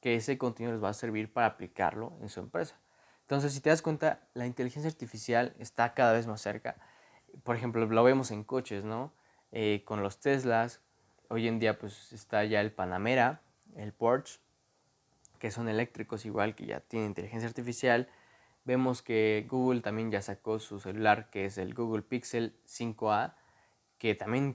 que 0.00 0.16
ese 0.16 0.38
contenido 0.38 0.72
les 0.72 0.82
va 0.82 0.88
a 0.88 0.94
servir 0.94 1.32
para 1.32 1.46
aplicarlo 1.46 2.12
en 2.20 2.28
su 2.28 2.40
empresa. 2.40 2.76
Entonces, 3.22 3.52
si 3.52 3.60
te 3.60 3.70
das 3.70 3.82
cuenta, 3.82 4.20
la 4.34 4.46
inteligencia 4.46 4.90
artificial 4.90 5.54
está 5.58 5.94
cada 5.94 6.12
vez 6.12 6.26
más 6.26 6.40
cerca. 6.40 6.76
Por 7.44 7.54
ejemplo, 7.54 7.86
lo 7.86 8.02
vemos 8.02 8.30
en 8.30 8.42
coches, 8.42 8.82
¿no? 8.82 9.12
Eh, 9.52 9.82
con 9.84 10.02
los 10.02 10.18
Teslas, 10.18 10.80
hoy 11.28 11.46
en 11.46 11.58
día 11.58 11.78
pues 11.78 12.12
está 12.12 12.44
ya 12.44 12.60
el 12.60 12.72
Panamera, 12.72 13.40
el 13.76 13.92
Porsche, 13.92 14.40
que 15.38 15.50
son 15.50 15.68
eléctricos 15.68 16.26
igual, 16.26 16.54
que 16.54 16.66
ya 16.66 16.80
tienen 16.80 17.10
inteligencia 17.10 17.48
artificial. 17.48 18.08
Vemos 18.64 19.00
que 19.00 19.46
Google 19.48 19.80
también 19.80 20.10
ya 20.10 20.22
sacó 20.22 20.58
su 20.58 20.80
celular, 20.80 21.30
que 21.30 21.46
es 21.46 21.56
el 21.56 21.72
Google 21.72 22.02
Pixel 22.02 22.56
5A, 22.66 23.34
que 24.00 24.14
también 24.14 24.54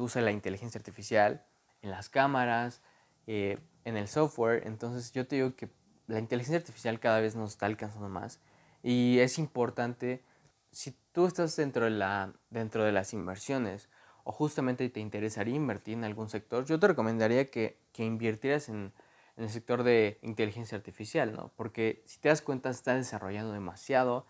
usa 0.00 0.20
la 0.20 0.32
inteligencia 0.32 0.78
artificial 0.78 1.46
en 1.80 1.90
las 1.92 2.08
cámaras, 2.08 2.82
eh, 3.28 3.56
en 3.84 3.96
el 3.96 4.08
software. 4.08 4.66
Entonces 4.66 5.12
yo 5.12 5.28
te 5.28 5.36
digo 5.36 5.54
que 5.54 5.70
la 6.08 6.18
inteligencia 6.18 6.58
artificial 6.58 6.98
cada 6.98 7.20
vez 7.20 7.36
nos 7.36 7.52
está 7.52 7.66
alcanzando 7.66 8.08
más 8.08 8.40
y 8.82 9.20
es 9.20 9.38
importante, 9.38 10.24
si 10.72 10.96
tú 11.12 11.26
estás 11.26 11.54
dentro 11.54 11.84
de, 11.84 11.92
la, 11.92 12.32
dentro 12.50 12.84
de 12.84 12.90
las 12.90 13.12
inversiones 13.12 13.88
o 14.24 14.32
justamente 14.32 14.88
te 14.88 14.98
interesaría 14.98 15.54
invertir 15.54 15.94
en 15.94 16.02
algún 16.02 16.28
sector, 16.28 16.64
yo 16.64 16.80
te 16.80 16.88
recomendaría 16.88 17.48
que, 17.48 17.78
que 17.92 18.04
invirtieras 18.04 18.68
en, 18.68 18.92
en, 19.36 19.44
el 19.44 19.50
sector 19.50 19.84
de 19.84 20.18
inteligencia 20.22 20.76
artificial, 20.76 21.32
¿no? 21.32 21.52
Porque 21.54 22.02
si 22.06 22.18
te 22.18 22.28
das 22.28 22.42
cuenta 22.42 22.70
está 22.70 22.96
desarrollando 22.96 23.52
demasiado, 23.52 24.26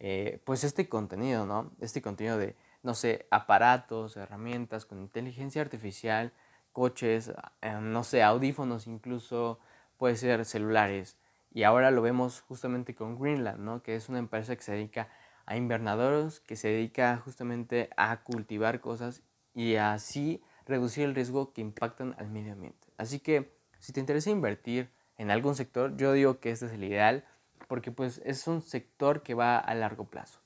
eh, 0.00 0.42
pues 0.44 0.64
este 0.64 0.86
contenido, 0.90 1.46
¿no? 1.46 1.72
Este 1.80 2.02
contenido 2.02 2.36
de 2.36 2.56
no 2.82 2.94
sé, 2.94 3.26
aparatos, 3.30 4.16
herramientas 4.16 4.86
con 4.86 5.00
inteligencia 5.00 5.62
artificial, 5.62 6.32
coches, 6.72 7.32
eh, 7.60 7.78
no 7.80 8.04
sé, 8.04 8.22
audífonos 8.22 8.86
incluso, 8.86 9.60
puede 9.98 10.16
ser 10.16 10.44
celulares. 10.44 11.16
Y 11.52 11.64
ahora 11.64 11.90
lo 11.90 12.02
vemos 12.02 12.40
justamente 12.40 12.94
con 12.94 13.18
Greenland, 13.18 13.60
¿no? 13.60 13.82
que 13.82 13.94
es 13.94 14.08
una 14.08 14.18
empresa 14.18 14.56
que 14.56 14.62
se 14.62 14.72
dedica 14.72 15.08
a 15.46 15.56
invernaderos, 15.56 16.40
que 16.40 16.56
se 16.56 16.68
dedica 16.68 17.18
justamente 17.18 17.90
a 17.96 18.22
cultivar 18.22 18.80
cosas 18.80 19.22
y 19.54 19.76
así 19.76 20.42
reducir 20.66 21.04
el 21.04 21.14
riesgo 21.14 21.52
que 21.52 21.60
impactan 21.60 22.14
al 22.18 22.30
medio 22.30 22.52
ambiente. 22.52 22.88
Así 22.96 23.20
que 23.20 23.54
si 23.78 23.92
te 23.92 24.00
interesa 24.00 24.30
invertir 24.30 24.90
en 25.18 25.30
algún 25.30 25.54
sector, 25.54 25.96
yo 25.96 26.12
digo 26.12 26.40
que 26.40 26.50
este 26.50 26.66
es 26.66 26.72
el 26.72 26.84
ideal 26.84 27.24
porque 27.68 27.92
pues 27.92 28.22
es 28.24 28.46
un 28.46 28.62
sector 28.62 29.22
que 29.22 29.34
va 29.34 29.58
a 29.58 29.74
largo 29.74 30.08
plazo 30.08 30.41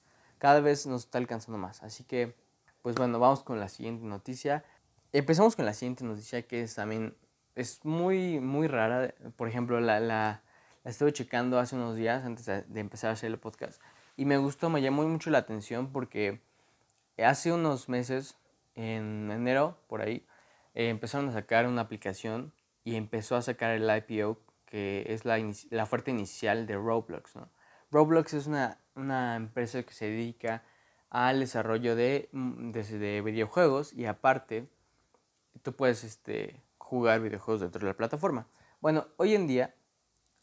cada 0.47 0.61
vez 0.61 0.87
nos 0.87 1.07
está 1.07 1.19
alcanzando 1.19 1.59
más. 1.59 1.83
Así 1.83 2.05
que, 2.05 2.37
pues 2.81 2.95
bueno, 2.95 3.19
vamos 3.19 3.43
con 3.43 3.59
la 3.59 3.69
siguiente 3.69 4.05
noticia. 4.05 4.65
Empezamos 5.13 5.57
con 5.57 5.65
la 5.65 5.75
siguiente 5.75 6.05
noticia 6.05 6.47
que 6.47 6.63
es 6.63 6.77
también, 6.77 7.17
es 7.57 7.85
muy, 7.85 8.39
muy 8.39 8.69
rara. 8.69 9.13
Por 9.35 9.49
ejemplo, 9.49 9.81
la, 9.81 9.99
la, 9.99 10.45
la 10.85 10.91
estuve 10.93 11.13
checando 11.13 11.59
hace 11.59 11.75
unos 11.75 11.97
días 11.97 12.25
antes 12.25 12.47
de, 12.47 12.81
empezar 12.81 13.11
a 13.11 13.15
hacer 13.15 13.33
el 13.33 13.41
podcast. 13.41 13.83
Y 14.17 14.25
me 14.25 14.37
gustó, 14.37 14.71
me 14.71 14.81
llamó 14.81 15.03
mucho 15.03 15.31
la 15.31 15.39
atención 15.39 15.91
porque 15.91 16.41
hace 17.19 17.51
unos 17.53 17.89
meses, 17.89 18.37
en 18.77 19.29
enero, 19.33 19.77
por 19.89 20.01
ahí, 20.01 20.25
eh, 20.75 20.91
empezaron 20.91 21.29
a 21.29 21.33
sacar 21.33 21.67
una 21.67 21.81
aplicación 21.81 22.53
y 22.85 22.95
empezó 22.95 23.35
a 23.35 23.43
sacar 23.43 23.73
el 23.73 23.91
IPO, 23.91 24.39
que 24.65 25.07
es 25.09 25.25
la, 25.25 25.39
la 25.71 25.83
oferta 25.83 26.13
inicial 26.13 26.69
de 26.69 26.77
Roblox. 26.77 27.35
¿no? 27.35 27.51
Roblox 27.91 28.33
es 28.35 28.47
una, 28.47 28.79
una, 28.97 29.37
empresa 29.37 29.83
que 29.83 29.93
se 29.93 30.07
dedica 30.07 30.63
al 31.11 31.41
desarrollo 31.41 31.95
de, 31.95 32.29
mm, 32.33 32.73
de, 32.73 33.23
videojuegos 33.23 33.93
y 33.93 34.07
aparte 34.07 34.69
tú 35.63 35.75
puedes 35.75 36.05
este, 36.05 36.63
jugar 36.79 37.21
videojuegos 37.21 37.61
dentro 37.61 37.81
de 37.81 37.87
la 37.87 37.97
plataforma. 37.97 38.47
Bueno, 38.81 39.07
hoy 39.17 39.35
en 39.35 39.47
día 39.47 39.75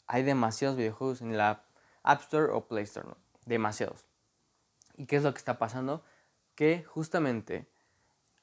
hay 0.06 0.22
demasiados 0.22 0.76
videojuegos 0.76 1.20
en 1.22 1.36
la 1.36 1.64
App 2.02 2.20
Store 2.22 2.52
o 2.52 2.66
Play 2.66 2.84
Store, 2.84 3.08
¿no? 3.08 3.16
Demasiados. 3.46 4.06
¿Y 4.96 5.06
qué 5.06 5.16
es 5.16 5.22
lo 5.22 5.32
que 5.32 5.38
está 5.38 5.58
pasando? 5.58 6.04
Que 6.54 6.84
justamente 6.84 7.66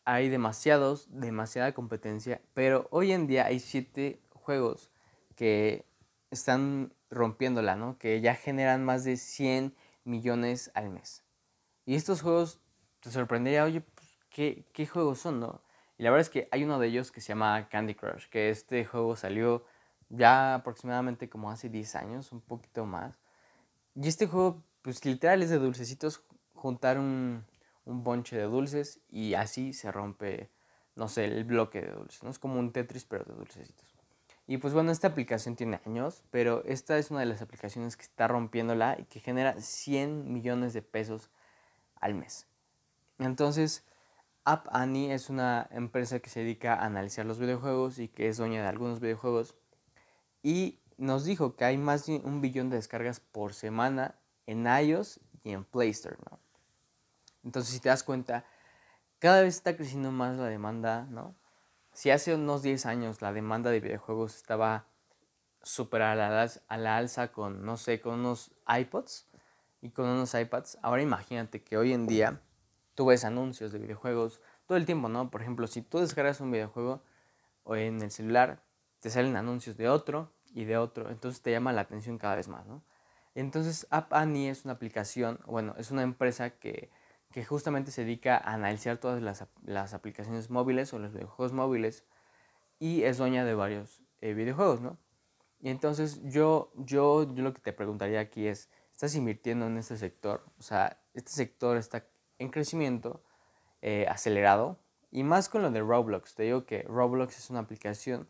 hay 0.06 0.30
demasiados, 0.30 1.08
demasiada 1.10 1.74
competencia, 1.74 2.42
pero 2.54 2.88
hoy 2.92 3.12
en 3.12 3.28
día 3.28 3.46
hay 3.46 3.60
siete 3.60 4.22
juegos 4.34 4.90
que 5.36 5.86
están 6.32 6.94
rompiéndola, 7.10 7.76
¿no? 7.76 7.98
Que 7.98 8.22
ya 8.22 8.36
generan 8.36 8.84
más 8.84 9.04
de 9.04 9.18
100 9.18 9.76
millones 10.04 10.72
al 10.74 10.90
mes. 10.90 11.24
Y 11.86 11.96
estos 11.96 12.22
juegos 12.22 12.62
te 13.00 13.12
sorprendería, 13.12 13.64
oye, 13.64 13.82
pues, 13.82 14.08
¿qué, 14.30 14.66
¿qué, 14.74 14.86
juegos 14.86 15.20
son, 15.20 15.40
no? 15.40 15.62
Y 15.98 16.04
la 16.04 16.12
verdad 16.12 16.22
es 16.22 16.30
que 16.30 16.48
hay 16.52 16.64
uno 16.64 16.80
de 16.80 16.88
ellos 16.88 17.12
que 17.12 17.22
se 17.22 17.30
llama 17.30 17.68
Candy 17.70 17.96
Crush, 17.96 18.28
que 18.30 18.50
este 18.50 18.86
juego 18.86 19.16
salió 19.16 19.66
ya 20.10 20.56
aproximadamente 20.56 21.30
como 21.30 21.52
hace 21.52 21.70
10 21.70 21.96
años, 21.96 22.32
un 22.32 22.42
poquito 22.42 22.86
más. 22.86 23.20
Y 23.96 24.08
este 24.08 24.28
juego, 24.28 24.64
pues 24.82 25.04
literal 25.06 25.42
es 25.42 25.50
de 25.50 25.60
dulcecitos, 25.60 26.24
juntar 26.54 27.00
un, 27.00 27.46
un 27.86 28.04
bonche 28.04 28.38
de 28.38 28.44
dulces 28.44 29.02
y 29.10 29.34
así 29.34 29.74
se 29.74 29.92
rompe, 29.92 30.52
no 30.96 31.08
sé, 31.08 31.26
el 31.26 31.44
bloque 31.44 31.82
de 31.82 31.92
dulces, 31.92 32.24
¿no? 32.24 32.30
Es 32.30 32.40
como 32.40 32.60
un 32.60 32.72
Tetris 32.72 33.06
pero 33.06 33.26
de 33.26 33.34
dulcecitos. 33.34 33.91
Y 34.52 34.58
pues 34.58 34.74
bueno, 34.74 34.92
esta 34.92 35.08
aplicación 35.08 35.56
tiene 35.56 35.80
años, 35.86 36.24
pero 36.30 36.62
esta 36.66 36.98
es 36.98 37.10
una 37.10 37.22
de 37.22 37.26
las 37.26 37.42
aplicaciones 37.42 37.96
que 37.96 38.04
está 38.04 38.28
rompiéndola 38.28 38.98
y 39.00 39.06
que 39.06 39.22
genera 39.22 39.56
100 39.58 40.34
millones 40.34 40.74
de 40.74 40.82
pesos 40.82 41.30
al 42.02 42.16
mes. 42.16 42.48
Entonces, 43.18 43.86
App 44.44 44.68
Annie 44.72 45.14
es 45.14 45.30
una 45.30 45.70
empresa 45.72 46.20
que 46.20 46.30
se 46.30 46.42
dedica 46.42 46.74
a 46.74 46.86
analizar 46.86 47.26
los 47.26 47.40
videojuegos 47.40 47.98
y 47.98 48.10
que 48.10 48.28
es 48.28 48.36
dueña 48.36 48.62
de 48.62 48.68
algunos 48.68 49.00
videojuegos. 49.00 49.56
Y 50.44 50.80
nos 50.98 51.24
dijo 51.24 51.56
que 51.56 51.64
hay 51.64 51.78
más 51.78 52.08
de 52.08 52.18
un 52.22 52.42
billón 52.42 52.70
de 52.70 52.76
descargas 52.76 53.22
por 53.22 53.54
semana 53.54 54.16
en 54.48 54.68
iOS 54.68 55.22
y 55.46 55.54
en 55.54 55.64
Play 55.64 55.92
Store. 55.92 56.18
¿no? 56.30 56.40
Entonces, 57.46 57.74
si 57.74 57.80
te 57.80 57.88
das 57.88 58.04
cuenta, 58.04 58.44
cada 59.20 59.44
vez 59.44 59.56
está 59.56 59.78
creciendo 59.78 60.12
más 60.12 60.36
la 60.36 60.48
demanda, 60.48 61.08
¿no? 61.10 61.36
Si 62.02 62.10
hace 62.10 62.34
unos 62.34 62.64
10 62.64 62.88
años 62.88 63.22
la 63.22 63.32
demanda 63.32 63.70
de 63.70 63.80
videojuegos 63.80 64.36
estaba 64.36 64.88
súper 65.62 66.02
a 66.02 66.16
la, 66.16 66.98
alza 66.98 67.32
con, 67.32 67.64
no 67.64 67.78
sé, 67.78 68.02
con 68.02 68.22
unos 68.22 68.50
iPods 68.68 69.30
y 69.84 69.92
con 69.92 70.08
unos 70.08 70.34
iPads, 70.34 70.80
ahora 70.82 71.04
imagínate 71.04 71.62
que 71.62 71.78
hoy 71.78 71.94
en 71.94 72.08
día 72.08 72.42
tú 72.96 73.06
ves 73.06 73.24
anuncios 73.24 73.72
de 73.72 73.78
videojuegos 73.78 74.42
todo 74.66 74.80
el 74.80 74.88
tiempo, 74.88 75.10
¿no? 75.10 75.30
Por 75.30 75.44
ejemplo, 75.44 75.68
si 75.68 75.84
tú 75.84 76.00
descargas 76.00 76.42
un 76.42 76.50
videojuego 76.50 77.04
o 77.66 77.76
en 77.76 78.02
el 78.02 78.10
celular, 78.10 78.64
te 79.00 79.12
salen 79.12 79.36
anuncios 79.36 79.78
de 79.78 79.88
otro 79.88 80.34
y 80.56 80.64
de 80.64 80.78
otro, 80.78 81.12
entonces 81.12 81.44
te 81.44 81.52
llama 81.52 81.72
la 81.72 81.82
atención 81.82 82.18
cada 82.18 82.36
vez 82.36 82.48
más, 82.48 82.66
¿no? 82.66 82.82
Entonces 83.36 83.86
App 83.92 84.12
Annie 84.14 84.50
es 84.50 84.66
una 84.66 84.74
aplicación, 84.74 85.40
bueno, 85.46 85.76
es 85.78 85.92
una 85.92 86.02
empresa 86.02 86.50
que 86.50 86.90
que 87.32 87.46
justamente 87.46 87.92
se 87.92 88.04
dedica 88.04 88.38
a 88.38 88.54
analizar 88.54 88.98
todas 88.98 89.22
las, 89.64 89.94
aplicaciones 89.94 90.50
móviles 90.50 90.94
o 90.94 91.00
los 91.00 91.14
videojuegos 91.14 91.54
móviles 91.54 92.06
y 92.80 93.04
es 93.04 93.18
dueña 93.18 93.46
de 93.46 93.56
varios 93.56 94.02
eh, 94.22 94.34
videojuegos, 94.34 94.82
¿no? 94.82 94.98
Y 95.62 95.70
entonces 95.70 96.22
yo, 96.24 96.72
yo, 96.76 97.32
yo 97.34 97.44
lo 97.44 97.54
que 97.54 97.62
te 97.62 97.72
preguntaría 97.72 98.20
aquí 98.20 98.48
es, 98.48 98.70
¿estás 98.92 99.16
invirtiendo 99.16 99.68
en 99.68 99.78
este 99.78 99.96
sector? 99.98 100.44
O 100.60 100.64
sea, 100.64 101.00
este 101.14 101.32
sector 101.32 101.78
está 101.78 102.06
en 102.40 102.50
crecimiento 102.50 103.24
eh, 103.82 104.08
acelerado 104.10 104.80
y 105.12 105.24
más 105.24 105.50
con 105.50 105.62
lo 105.62 105.72
de 105.72 105.82
Roblox. 105.82 106.36
Te 106.36 106.44
digo 106.44 106.66
que 106.66 106.84
Roblox 106.84 107.38
es 107.38 107.50
una 107.50 107.60
aplicación 107.60 108.28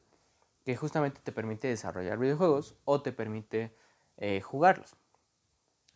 que 0.66 0.76
justamente 0.76 1.22
te 1.24 1.32
permite 1.32 1.68
desarrollar 1.68 2.18
videojuegos 2.18 2.76
o 2.86 3.02
te 3.02 3.12
permite 3.12 3.76
eh, 4.18 4.42
jugarlos. 4.42 4.96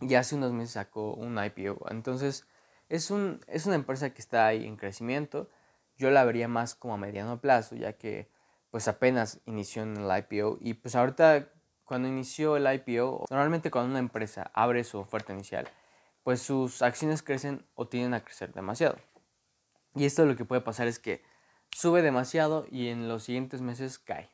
Y 0.02 0.16
hace 0.16 0.36
unos 0.36 0.54
meses 0.54 0.72
sacó 0.72 1.14
un 1.14 1.38
IPO. 1.44 1.90
Entonces, 1.90 2.48
es, 2.90 3.12
un, 3.12 3.42
es 3.48 3.66
una 3.66 3.76
empresa 3.76 4.12
que 4.12 4.22
está 4.22 4.48
ahí 4.48 4.66
en 4.66 4.78
crecimiento. 4.78 5.50
Yo 5.98 6.12
la 6.12 6.24
vería 6.24 6.48
más 6.48 6.76
como 6.76 6.94
a 6.94 6.98
mediano 6.98 7.40
plazo, 7.40 7.76
ya 7.76 7.94
que 7.94 8.30
pues 8.72 8.88
apenas 8.88 9.40
inició 9.46 9.84
en 9.84 9.98
el 9.98 10.18
IPO 10.18 10.58
y 10.60 10.74
pues 10.74 10.96
ahorita 10.96 11.48
cuando 11.86 12.08
inició 12.08 12.58
el 12.58 12.68
IPO, 12.74 13.26
normalmente 13.30 13.72
cuando 13.72 13.92
una 13.92 14.00
empresa 14.00 14.52
abre 14.54 14.84
su 14.84 14.98
oferta 14.98 15.32
inicial, 15.34 15.68
pues 16.24 16.42
sus 16.42 16.82
acciones 16.82 17.22
crecen 17.22 17.66
o 17.76 17.88
tienden 17.88 18.16
a 18.16 18.24
crecer 18.24 18.52
demasiado. 18.52 18.98
Y 19.94 20.06
esto 20.06 20.26
lo 20.26 20.36
que 20.36 20.44
puede 20.44 20.62
pasar 20.62 20.88
es 20.88 21.00
que 21.00 21.24
sube 21.70 22.02
demasiado 22.02 22.66
y 22.70 22.90
en 22.90 23.08
los 23.08 23.24
siguientes 23.24 23.62
meses 23.62 24.00
cae. 24.00 24.30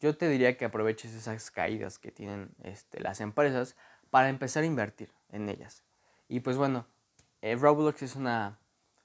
Yo 0.00 0.16
te 0.16 0.28
diría 0.28 0.56
que 0.56 0.64
aproveches 0.64 1.12
esas 1.12 1.50
caídas 1.50 1.98
que 1.98 2.10
tienen 2.10 2.54
este, 2.62 3.00
las 3.00 3.20
empresas 3.20 3.76
para 4.10 4.28
empezar 4.28 4.62
a 4.62 4.66
invertir 4.66 5.12
en 5.30 5.48
ellas. 5.48 5.82
Y 6.28 6.40
pues 6.40 6.56
bueno, 6.56 6.86
eh, 7.44 7.56
Roblox 7.56 8.00
es 8.02 8.16
una, 8.16 8.58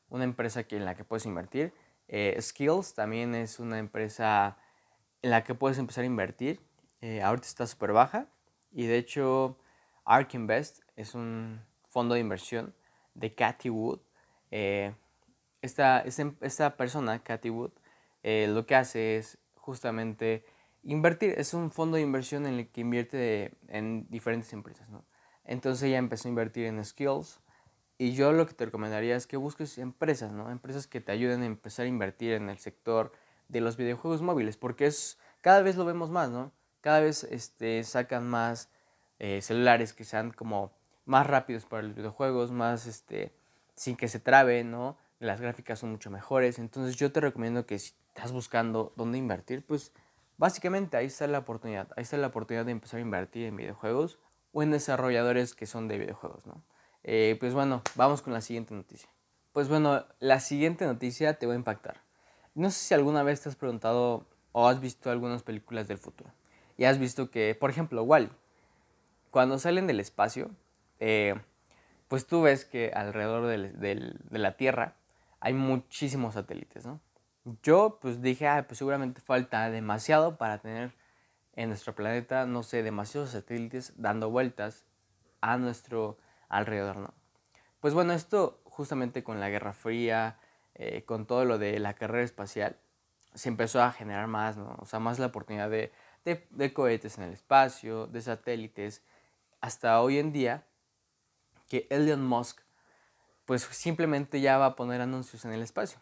empresa 0.10 0.63
que, 0.63 0.77
en 0.77 0.86
la 0.86 0.96
que 0.96 1.03
puedes 1.03 1.25
invertir. 1.25 1.74
Eh, 2.08 2.38
Skills 2.39 2.93
también 2.93 3.36
es 3.36 3.60
una 3.60 3.79
empresa 3.79 4.58
en 5.22 5.31
la 5.31 5.43
que 5.43 5.55
puedes 5.55 5.77
empezar 5.77 6.05
a 6.05 6.08
invertir. 6.08 6.62
Eh, 7.01 7.22
ahorita 7.22 7.46
está 7.46 7.67
súper 7.67 7.91
baja. 7.91 8.27
Y 8.72 8.86
de 8.86 8.98
hecho, 8.98 9.58
Ark 10.05 10.34
Invest 10.36 10.79
es 10.96 11.15
un 11.15 11.60
fondo 11.89 12.13
de 12.13 12.22
inversión 12.22 12.74
de 13.13 13.36
Cathy 13.36 13.69
Wood. 13.69 14.00
esta, 15.62 16.00
esta, 16.00 16.77
persona, 16.77 17.22
Cathy 17.22 17.50
Wood, 17.50 17.72
lo 18.24 18.65
que 18.65 18.75
hace 18.75 19.17
es 19.17 19.38
justamente 19.55 20.46
invertir. 20.84 21.34
Es 21.38 21.53
un 21.53 21.72
fondo 21.72 21.98
de 21.98 22.03
inversión 22.03 22.46
en 22.46 22.53
el 22.53 22.69
que 22.69 22.79
invierte 22.79 23.51
en 23.67 24.08
diferentes 24.10 24.53
empresas. 24.53 24.88
Entonces 25.43 25.84
ella 25.84 25.98
empezó 25.98 26.29
a 26.29 26.31
invertir 26.31 26.67
en 26.67 26.86
Skills 26.86 27.41
y 28.01 28.13
yo 28.13 28.31
lo 28.31 28.47
que 28.47 28.53
te 28.53 28.65
recomendaría 28.65 29.17
es 29.17 29.27
que 29.27 29.35
busques 29.35 29.77
empresas, 29.77 30.31
¿no? 30.31 30.49
Empresas 30.49 30.87
que 30.87 31.01
te 31.01 31.11
ayuden 31.11 31.43
a 31.43 31.45
empezar 31.45 31.85
a 31.85 31.89
invertir 31.89 32.31
en 32.31 32.49
el 32.49 32.57
sector 32.57 33.11
de 33.49 33.59
los 33.59 33.75
videojuegos 33.75 34.21
móviles, 34.21 34.55
porque 34.55 34.85
es 34.85 35.19
cada 35.41 35.61
vez 35.61 35.75
lo 35.75 35.83
vemos 35.83 36.09
más, 36.09 36.29
¿no? 36.29 36.53
Cada 36.79 37.01
vez 37.01 37.25
este, 37.25 37.83
sacan 37.83 38.25
más 38.25 38.69
eh, 39.19 39.41
celulares 39.41 39.91
que 39.91 40.05
sean 40.05 40.31
como 40.31 40.71
más 41.03 41.27
rápidos 41.27 41.65
para 41.65 41.83
los 41.83 41.93
videojuegos, 41.93 42.53
más 42.53 42.85
este, 42.85 43.33
sin 43.75 43.97
que 43.97 44.07
se 44.07 44.21
traben, 44.21 44.71
¿no? 44.71 44.97
Las 45.19 45.41
gráficas 45.41 45.79
son 45.79 45.91
mucho 45.91 46.09
mejores. 46.09 46.57
Entonces 46.57 46.95
yo 46.95 47.11
te 47.11 47.19
recomiendo 47.19 47.65
que 47.65 47.79
si 47.79 47.93
estás 48.15 48.31
buscando 48.31 48.93
dónde 48.95 49.17
invertir, 49.17 49.65
pues 49.65 49.91
básicamente 50.37 50.95
ahí 50.95 51.07
está 51.07 51.27
la 51.27 51.39
oportunidad. 51.39 51.89
Ahí 51.97 52.03
está 52.03 52.15
la 52.15 52.27
oportunidad 52.27 52.65
de 52.65 52.71
empezar 52.71 52.99
a 52.99 53.01
invertir 53.01 53.45
en 53.47 53.57
videojuegos 53.57 54.19
o 54.53 54.63
en 54.63 54.71
desarrolladores 54.71 55.53
que 55.53 55.65
son 55.65 55.89
de 55.89 55.97
videojuegos, 55.97 56.47
¿no? 56.47 56.63
Eh, 57.11 57.37
pues 57.39 57.55
bueno, 57.55 57.81
vamos 57.95 58.21
con 58.21 58.33
la 58.33 58.41
siguiente 58.41 58.75
noticia. 58.75 59.09
Pues 59.51 59.67
bueno, 59.67 60.05
la 60.19 60.39
siguiente 60.39 60.85
noticia 60.85 61.39
te 61.39 61.47
va 61.47 61.53
a 61.53 61.55
impactar. 61.55 61.95
No 62.53 62.69
sé 62.69 62.77
si 62.77 62.93
alguna 62.93 63.23
vez 63.23 63.41
te 63.41 63.49
has 63.49 63.55
preguntado 63.55 64.27
o 64.51 64.67
has 64.67 64.79
visto 64.79 65.09
algunas 65.09 65.41
películas 65.41 65.87
del 65.87 65.97
futuro. 65.97 66.29
Y 66.77 66.83
has 66.83 66.99
visto 66.99 67.31
que, 67.31 67.55
por 67.55 67.71
ejemplo, 67.71 68.03
Wally, 68.03 68.29
cuando 69.31 69.57
salen 69.57 69.87
del 69.87 69.99
espacio, 69.99 70.51
eh, 70.99 71.33
pues 72.09 72.27
tú 72.27 72.43
ves 72.43 72.63
que 72.63 72.91
alrededor 72.93 73.47
de 73.47 74.13
la 74.29 74.55
Tierra 74.55 74.93
hay 75.39 75.53
muchísimos 75.53 76.35
satélites, 76.35 76.85
¿no? 76.85 77.01
Yo 77.63 77.97
pues 77.99 78.21
dije, 78.21 78.47
ah, 78.47 78.67
pues 78.67 78.77
seguramente 78.77 79.19
falta 79.19 79.71
demasiado 79.71 80.37
para 80.37 80.59
tener 80.59 80.93
en 81.55 81.69
nuestro 81.69 81.95
planeta, 81.95 82.45
no 82.45 82.61
sé, 82.61 82.83
demasiados 82.83 83.31
satélites 83.31 83.93
dando 83.97 84.29
vueltas 84.29 84.85
a 85.41 85.57
nuestro 85.57 86.19
alrededor, 86.49 86.97
¿no? 86.97 87.13
Pues 87.79 87.93
bueno, 87.93 88.13
esto 88.13 88.61
justamente 88.65 89.23
con 89.23 89.39
la 89.39 89.49
Guerra 89.49 89.73
Fría, 89.73 90.37
eh, 90.75 91.03
con 91.05 91.25
todo 91.25 91.45
lo 91.45 91.57
de 91.57 91.79
la 91.79 91.93
carrera 91.93 92.23
espacial, 92.23 92.77
se 93.33 93.49
empezó 93.49 93.81
a 93.81 93.91
generar 93.91 94.27
más, 94.27 94.57
¿no? 94.57 94.75
O 94.79 94.85
sea, 94.85 94.99
más 94.99 95.19
la 95.19 95.27
oportunidad 95.27 95.69
de, 95.69 95.91
de, 96.25 96.73
cohetes 96.73 97.17
en 97.17 97.25
el 97.25 97.33
espacio, 97.33 98.07
de 98.07 98.21
satélites, 98.21 99.03
hasta 99.61 100.01
hoy 100.01 100.17
en 100.17 100.31
día 100.31 100.65
que 101.67 101.87
Elon 101.89 102.25
Musk 102.25 102.61
pues 103.45 103.63
simplemente 103.63 104.41
ya 104.41 104.59
va 104.59 104.67
a 104.67 104.75
poner 104.75 105.01
anuncios 105.01 105.43
en 105.43 105.53
el 105.53 105.63
espacio. 105.63 105.99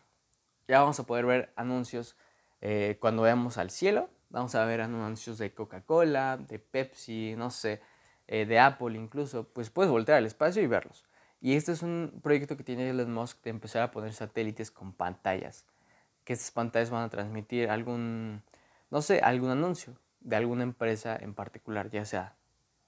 Ya 0.67 0.81
vamos 0.81 0.99
a 0.99 1.05
poder 1.05 1.25
ver 1.25 1.53
anuncios 1.55 2.17
eh, 2.59 2.97
cuando 2.99 3.21
veamos 3.21 3.57
al 3.57 3.71
cielo, 3.71 4.09
vamos 4.29 4.53
a 4.55 4.65
ver 4.65 4.81
anuncios 4.81 5.37
de 5.37 5.53
Coca-Cola, 5.53 6.35
de 6.35 6.59
Pepsi, 6.59 7.35
no 7.37 7.49
sé, 7.49 7.81
eh, 8.27 8.46
de 8.46 8.60
Apple 8.60 8.98
incluso, 8.98 9.46
pues 9.46 9.69
puedes 9.69 9.91
voltear 9.91 10.17
al 10.17 10.25
espacio 10.25 10.62
y 10.62 10.67
verlos. 10.67 11.05
Y 11.39 11.55
este 11.55 11.72
es 11.72 11.81
un 11.81 12.19
proyecto 12.24 12.57
que 12.57 12.63
tiene 12.63 12.89
Elon 12.89 13.13
Musk 13.13 13.43
de 13.43 13.51
empezar 13.51 13.84
a 13.84 13.91
poner 13.91 14.13
satélites 14.13 14.72
con 14.72 14.93
pantallas 14.93 15.65
que 16.27 16.34
estas 16.34 16.51
pantallas 16.51 16.89
van 16.89 17.03
a 17.03 17.10
transmitir 17.10 17.69
algún, 17.69 18.43
no 18.91 19.01
sé, 19.01 19.22
algún 19.22 19.50
anuncio 19.50 19.98
de 20.19 20.36
alguna 20.36 20.63
empresa 20.63 21.15
en 21.17 21.34
particular, 21.34 21.89
ya 21.89 22.03
sea 22.03 22.36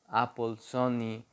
Apple, 0.09 0.57
Sony, 0.59 1.23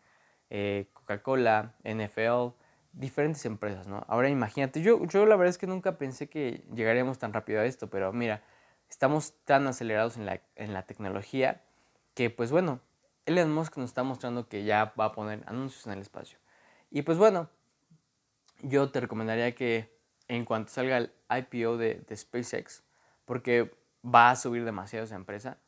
eh, 0.48 0.86
Coca-Cola, 0.92 1.74
NFL, 1.82 2.54
diferentes 2.92 3.44
empresas, 3.44 3.88
¿no? 3.88 4.04
Ahora 4.06 4.28
imagínate, 4.28 4.82
yo, 4.82 5.04
yo 5.06 5.26
la 5.26 5.34
verdad 5.34 5.50
es 5.50 5.58
que 5.58 5.66
nunca 5.66 5.98
pensé 5.98 6.28
que 6.28 6.64
llegaríamos 6.72 7.18
tan 7.18 7.32
rápido 7.32 7.60
a 7.60 7.64
esto, 7.64 7.90
pero 7.90 8.12
mira, 8.12 8.40
estamos 8.88 9.34
tan 9.44 9.66
acelerados 9.66 10.16
en 10.16 10.26
la, 10.26 10.40
en 10.54 10.74
la 10.74 10.82
tecnología 10.82 11.60
que 12.14 12.30
pues 12.30 12.52
bueno, 12.52 12.78
Elon 13.26 13.52
Musk 13.52 13.76
nos 13.76 13.90
está 13.90 14.04
mostrando 14.04 14.48
que 14.48 14.64
ya 14.64 14.94
va 14.98 15.06
a 15.06 15.12
poner 15.12 15.42
anuncios 15.46 15.86
en 15.86 15.92
el 15.92 16.00
espacio. 16.00 16.38
Y 16.90 17.02
pues 17.02 17.18
bueno, 17.18 17.50
yo 18.62 18.90
te 18.90 19.00
recomendaría 19.00 19.54
que 19.54 19.94
en 20.28 20.44
cuanto 20.44 20.72
salga 20.72 20.96
el 20.98 21.12
IPO 21.28 21.76
de, 21.76 22.04
SpaceX, 22.14 22.84
porque 23.24 23.74
va 24.04 24.30
a 24.30 24.36
subir 24.36 24.64
demasiado 24.64 25.04
esa 25.04 25.16
empresa, 25.16 25.58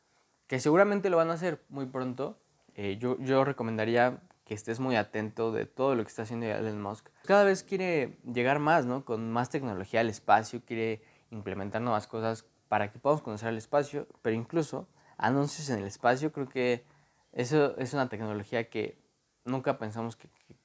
que 0.47 0.59
seguramente 0.59 1.09
lo 1.09 1.17
van 1.17 1.29
a 1.29 1.33
hacer 1.33 1.63
muy 1.69 1.85
pronto, 1.85 2.39
eh, 2.75 2.97
yo, 2.97 3.17
yo 3.19 3.43
recomendaría 3.43 4.21
que 4.45 4.53
estés 4.55 4.79
muy 4.79 4.95
atento 4.95 5.51
de 5.51 5.65
todo 5.65 5.95
lo 5.95 6.03
que 6.03 6.09
está 6.09 6.23
haciendo 6.23 6.47
Elon 6.47 6.81
Musk. 6.81 7.07
Cada 7.25 7.43
vez 7.43 7.63
quiere 7.63 8.17
llegar 8.23 8.59
más, 8.59 8.85
¿no? 8.85 9.05
Con 9.05 9.31
más 9.31 9.49
tecnología 9.49 9.99
al 9.99 10.09
espacio, 10.09 10.63
quiere 10.65 11.03
implementar 11.29 11.81
nuevas 11.81 12.07
cosas 12.07 12.45
para 12.67 12.91
que 12.91 12.99
podamos 12.99 13.21
conocer 13.21 13.49
el 13.49 13.57
espacio, 13.57 14.07
pero 14.21 14.35
incluso 14.35 14.87
anuncios 15.17 15.69
en 15.69 15.79
el 15.79 15.85
espacio, 15.85 16.31
creo 16.31 16.47
que 16.47 16.83
eso 17.31 17.77
es 17.77 17.93
una 17.93 18.09
tecnología 18.09 18.69
que 18.69 18.97
nunca 19.45 19.77
pensamos 19.77 20.17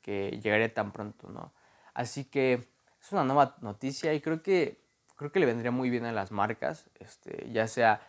que, 0.02 0.30
llegaría 0.42 0.72
tan 0.72 0.92
pronto, 0.92 1.28
¿no? 1.30 1.52
Así 1.94 2.24
que 2.24 2.68
es 3.00 3.12
una 3.12 3.24
nueva 3.24 3.56
noticia 3.60 4.12
y 4.14 4.20
creo 4.20 4.42
que, 4.42 4.82
creo 5.16 5.32
que 5.32 5.40
le 5.40 5.46
vendría 5.46 5.70
muy 5.70 5.90
bien 5.90 6.04
a 6.04 6.12
las 6.12 6.30
marcas, 6.30 6.90
este, 7.00 7.50
ya 7.52 7.66
sea 7.66 8.06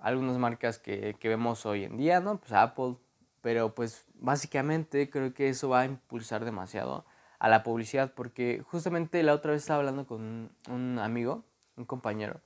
algunas 0.00 0.38
marcas 0.38 0.78
que, 0.78 1.16
que 1.18 1.28
vemos 1.28 1.66
hoy 1.66 1.84
en 1.84 1.96
día, 1.96 2.20
¿no? 2.20 2.38
Pues 2.38 2.52
Apple, 2.52 2.96
pero 3.40 3.74
pues 3.74 4.06
básicamente 4.14 5.10
creo 5.10 5.34
que 5.34 5.48
eso 5.48 5.68
va 5.68 5.80
a 5.80 5.86
impulsar 5.86 6.44
demasiado 6.44 7.04
a 7.38 7.48
la 7.48 7.62
publicidad 7.62 8.12
porque 8.14 8.62
justamente 8.68 9.22
la 9.22 9.34
otra 9.34 9.52
vez 9.52 9.62
estaba 9.62 9.80
hablando 9.80 10.06
con 10.06 10.50
un 10.68 10.98
amigo, 10.98 11.44
un 11.76 11.84
compañero, 11.84 12.40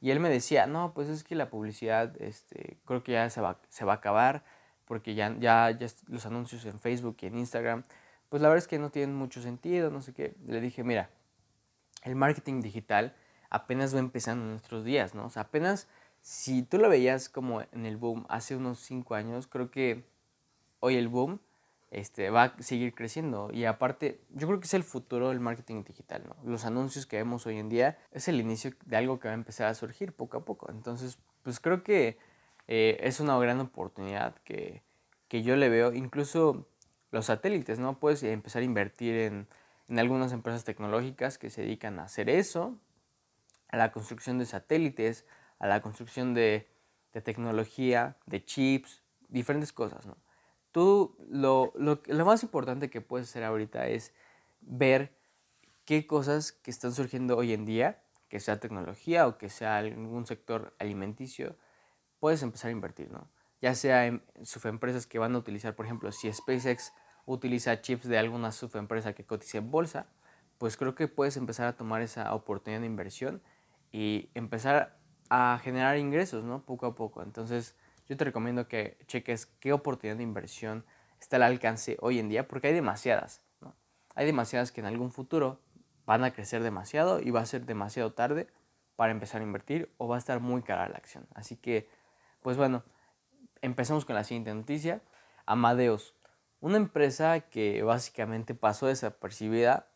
y 0.00 0.10
él 0.10 0.20
me 0.20 0.28
decía, 0.28 0.66
no, 0.66 0.92
pues 0.92 1.08
es 1.08 1.24
que 1.24 1.34
la 1.34 1.48
publicidad 1.48 2.20
este, 2.20 2.78
creo 2.84 3.02
que 3.02 3.12
ya 3.12 3.30
se 3.30 3.40
va, 3.40 3.58
se 3.70 3.86
va 3.86 3.94
a 3.94 3.96
acabar 3.96 4.44
porque 4.86 5.14
ya, 5.14 5.34
ya, 5.38 5.70
ya 5.70 5.86
los 6.08 6.26
anuncios 6.26 6.64
en 6.64 6.78
Facebook 6.78 7.16
y 7.20 7.26
en 7.26 7.38
Instagram, 7.38 7.84
pues 8.28 8.42
la 8.42 8.48
verdad 8.48 8.62
es 8.64 8.68
que 8.68 8.78
no 8.78 8.90
tienen 8.90 9.14
mucho 9.14 9.40
sentido, 9.42 9.90
no 9.90 10.00
sé 10.00 10.12
qué. 10.12 10.34
Le 10.46 10.60
dije, 10.60 10.84
mira, 10.84 11.10
el 12.02 12.16
marketing 12.16 12.60
digital 12.60 13.14
apenas 13.50 13.94
va 13.94 14.00
empezando 14.00 14.44
en 14.44 14.50
nuestros 14.50 14.84
días, 14.84 15.14
¿no? 15.14 15.26
O 15.26 15.30
sea, 15.30 15.42
apenas 15.42 15.88
si 16.20 16.62
tú 16.62 16.78
lo 16.78 16.88
veías 16.88 17.28
como 17.28 17.62
en 17.62 17.86
el 17.86 17.96
boom 17.96 18.26
hace 18.28 18.56
unos 18.56 18.80
5 18.80 19.14
años, 19.14 19.46
creo 19.46 19.70
que 19.70 20.04
hoy 20.80 20.96
el 20.96 21.08
boom 21.08 21.38
este, 21.90 22.30
va 22.30 22.44
a 22.44 22.62
seguir 22.62 22.94
creciendo. 22.94 23.50
Y 23.52 23.66
aparte, 23.66 24.20
yo 24.30 24.48
creo 24.48 24.58
que 24.58 24.66
es 24.66 24.74
el 24.74 24.82
futuro 24.82 25.28
del 25.28 25.38
marketing 25.38 25.84
digital. 25.84 26.24
¿no? 26.26 26.50
Los 26.50 26.64
anuncios 26.64 27.06
que 27.06 27.16
vemos 27.16 27.46
hoy 27.46 27.58
en 27.58 27.68
día 27.68 27.98
es 28.10 28.26
el 28.26 28.40
inicio 28.40 28.72
de 28.84 28.96
algo 28.96 29.20
que 29.20 29.28
va 29.28 29.32
a 29.32 29.36
empezar 29.36 29.68
a 29.68 29.74
surgir 29.74 30.12
poco 30.12 30.38
a 30.38 30.44
poco. 30.44 30.70
Entonces, 30.70 31.18
pues 31.42 31.60
creo 31.60 31.84
que 31.84 32.18
eh, 32.68 32.98
es 33.00 33.20
una 33.20 33.38
gran 33.38 33.60
oportunidad 33.60 34.36
que, 34.38 34.82
que, 35.28 35.42
yo 35.42 35.56
le 35.56 35.68
veo. 35.68 35.92
Incluso 35.92 36.66
los 37.10 37.26
satélites, 37.26 37.78
¿no? 37.78 37.98
Puedes 37.98 38.22
empezar 38.22 38.62
a 38.62 38.64
invertir 38.64 39.14
en, 39.16 39.48
en 39.88 39.98
algunas 39.98 40.32
empresas 40.32 40.64
tecnológicas 40.64 41.38
que 41.38 41.50
se 41.50 41.62
dedican 41.62 41.98
a 41.98 42.04
hacer 42.04 42.28
eso, 42.28 42.78
a 43.68 43.76
la 43.76 43.92
construcción 43.92 44.38
de 44.38 44.46
satélites, 44.46 45.26
a 45.58 45.66
la 45.66 45.82
construcción 45.82 46.34
de, 46.34 46.68
de 47.12 47.20
tecnología, 47.20 48.16
de 48.26 48.44
chips, 48.44 49.02
diferentes 49.28 49.72
cosas, 49.72 50.06
¿no? 50.06 50.16
tú 50.74 51.16
lo, 51.30 51.72
lo, 51.76 52.02
lo, 52.04 52.24
más 52.26 52.42
importante 52.42 52.90
que 52.90 53.00
puedes 53.00 53.28
hacer 53.30 53.44
ahorita 53.44 53.86
es 53.86 54.12
ver 54.60 55.16
qué 55.84 56.04
cosas 56.04 56.50
que 56.50 56.72
están 56.72 56.92
surgiendo 56.92 57.36
hoy 57.36 57.52
en 57.52 57.64
día, 57.64 58.02
que 58.28 58.40
sea 58.40 58.58
tecnología 58.58 59.28
o 59.28 59.38
que 59.38 59.50
sea 59.50 59.78
algún 59.78 60.26
sector 60.26 60.74
alimenticio, 60.80 61.56
puedes 62.24 62.42
empezar 62.42 62.70
a 62.70 62.72
invertir, 62.72 63.10
¿no? 63.10 63.28
Ya 63.60 63.74
sea 63.74 64.06
en 64.06 64.22
subempresas 64.44 65.06
que 65.06 65.18
van 65.18 65.34
a 65.34 65.38
utilizar, 65.38 65.76
por 65.76 65.84
ejemplo, 65.84 66.10
si 66.10 66.32
SpaceX 66.32 66.94
utiliza 67.26 67.82
chips 67.82 68.08
de 68.08 68.16
alguna 68.16 68.50
subempresa 68.50 69.12
que 69.12 69.26
cotice 69.26 69.58
en 69.58 69.70
bolsa, 69.70 70.06
pues 70.56 70.78
creo 70.78 70.94
que 70.94 71.06
puedes 71.06 71.36
empezar 71.36 71.66
a 71.66 71.76
tomar 71.76 72.00
esa 72.00 72.32
oportunidad 72.32 72.80
de 72.80 72.86
inversión 72.86 73.42
y 73.92 74.30
empezar 74.32 74.96
a 75.28 75.60
generar 75.62 75.98
ingresos, 75.98 76.46
¿no? 76.46 76.64
Poco 76.64 76.86
a 76.86 76.94
poco. 76.94 77.22
Entonces, 77.22 77.76
yo 78.08 78.16
te 78.16 78.24
recomiendo 78.24 78.68
que 78.68 78.96
cheques 79.06 79.44
qué 79.44 79.74
oportunidad 79.74 80.16
de 80.16 80.22
inversión 80.22 80.86
está 81.20 81.36
al 81.36 81.42
alcance 81.42 81.98
hoy 82.00 82.18
en 82.18 82.30
día, 82.30 82.48
porque 82.48 82.68
hay 82.68 82.74
demasiadas. 82.74 83.42
¿no? 83.60 83.76
Hay 84.14 84.24
demasiadas 84.24 84.72
que 84.72 84.80
en 84.80 84.86
algún 84.86 85.12
futuro 85.12 85.60
van 86.06 86.24
a 86.24 86.32
crecer 86.32 86.62
demasiado 86.62 87.20
y 87.20 87.30
va 87.30 87.42
a 87.42 87.44
ser 87.44 87.66
demasiado 87.66 88.14
tarde 88.14 88.48
para 88.96 89.12
empezar 89.12 89.42
a 89.42 89.44
invertir 89.44 89.92
o 89.98 90.08
va 90.08 90.16
a 90.16 90.18
estar 90.20 90.40
muy 90.40 90.62
cara 90.62 90.88
la 90.88 90.96
acción. 90.96 91.26
Así 91.34 91.56
que, 91.56 91.86
pues 92.44 92.58
bueno, 92.58 92.84
empezamos 93.62 94.04
con 94.04 94.14
la 94.14 94.22
siguiente 94.22 94.52
noticia. 94.52 95.00
Amadeus, 95.46 96.14
una 96.60 96.76
empresa 96.76 97.40
que 97.40 97.82
básicamente 97.82 98.54
pasó 98.54 98.86
desapercibida 98.86 99.88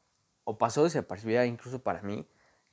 o 0.45 0.57
pasó 0.57 0.85
desapercibida 0.85 1.45
incluso 1.45 1.83
para 1.83 2.01
mí, 2.01 2.27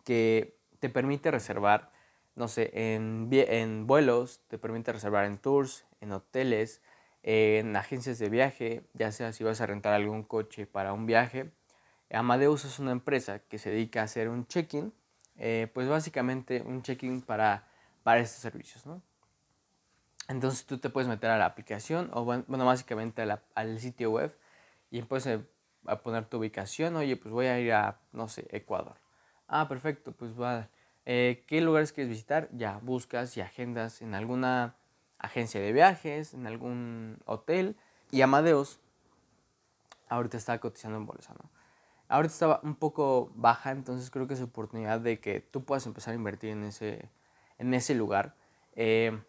que 0.05 0.57
te 0.79 0.87
permite 0.87 1.29
reservar 1.29 1.91
no 2.35 2.47
sé, 2.47 2.71
en, 2.73 3.87
vuelos, 3.87 4.41
te 4.47 4.57
permite 4.57 4.93
reservar 4.93 5.25
en 5.25 5.37
tours, 5.37 5.85
en 6.01 6.11
hoteles, 6.13 6.81
en 7.23 7.75
agencias 7.75 8.17
de 8.19 8.29
viaje, 8.29 8.83
ya 8.93 9.11
sea 9.11 9.33
si 9.33 9.43
vas 9.43 9.61
a 9.61 9.65
rentar 9.65 9.93
algún 9.93 10.23
coche 10.23 10.67
para 10.67 10.93
un 10.93 11.05
viaje. 11.05 11.51
Amadeus 12.11 12.65
es 12.65 12.79
una 12.79 12.91
empresa 12.91 13.39
que 13.39 13.57
se 13.57 13.71
dedica 13.71 14.01
a 14.01 14.03
hacer 14.03 14.29
un 14.29 14.47
check-in, 14.47 14.93
eh, 15.37 15.69
pues 15.73 15.89
básicamente 15.89 16.61
un 16.61 16.81
check-in 16.81 17.21
para, 17.21 17.67
para 18.03 18.21
estos 18.21 18.41
servicios, 18.41 18.85
¿no? 18.85 19.01
Entonces 20.27 20.65
tú 20.65 20.79
te 20.79 20.89
puedes 20.89 21.07
meter 21.07 21.29
a 21.29 21.37
la 21.37 21.45
aplicación 21.45 22.09
o 22.13 22.23
bueno, 22.23 22.65
básicamente 22.65 23.23
al 23.53 23.79
sitio 23.79 24.11
web 24.11 24.35
y 24.89 25.01
puedes 25.03 25.27
eh, 25.27 25.45
a 25.85 26.01
poner 26.01 26.25
tu 26.25 26.37
ubicación, 26.37 26.95
oye, 26.95 27.15
pues 27.15 27.31
voy 27.31 27.45
a 27.45 27.59
ir 27.59 27.73
a, 27.73 27.99
no 28.11 28.27
sé, 28.27 28.47
Ecuador. 28.51 28.95
Ah, 29.47 29.67
perfecto, 29.67 30.13
pues 30.13 30.39
va, 30.39 30.67
eh, 31.05 31.43
¿Qué 31.47 31.61
lugares 31.61 31.93
quieres 31.93 32.09
visitar? 32.09 32.49
Ya 32.51 32.79
buscas 32.81 33.37
y 33.37 33.41
agendas 33.41 34.01
en 34.01 34.15
alguna 34.15 34.75
agencia 35.19 35.61
de 35.61 35.71
viajes, 35.71 36.33
en 36.33 36.47
algún 36.47 37.19
hotel. 37.25 37.75
Y 38.11 38.21
Amadeus 38.21 38.79
ahorita 40.09 40.37
está 40.37 40.59
cotizando 40.59 40.97
en 40.97 41.05
bolsa, 41.05 41.33
¿no? 41.33 41.49
Ahorita 42.07 42.33
está 42.33 42.59
un 42.63 42.75
poco 42.75 43.31
baja, 43.35 43.71
entonces 43.71 44.11
creo 44.11 44.27
que 44.27 44.35
es 44.35 44.41
oportunidad 44.41 44.99
de 44.99 45.19
que 45.19 45.41
tú 45.41 45.63
puedas 45.63 45.85
empezar 45.87 46.13
a 46.13 46.15
invertir 46.15 46.51
en 46.51 46.63
ese, 46.63 47.09
en 47.57 47.73
ese 47.73 47.95
lugar. 47.95 48.35
Eh, 48.75 49.19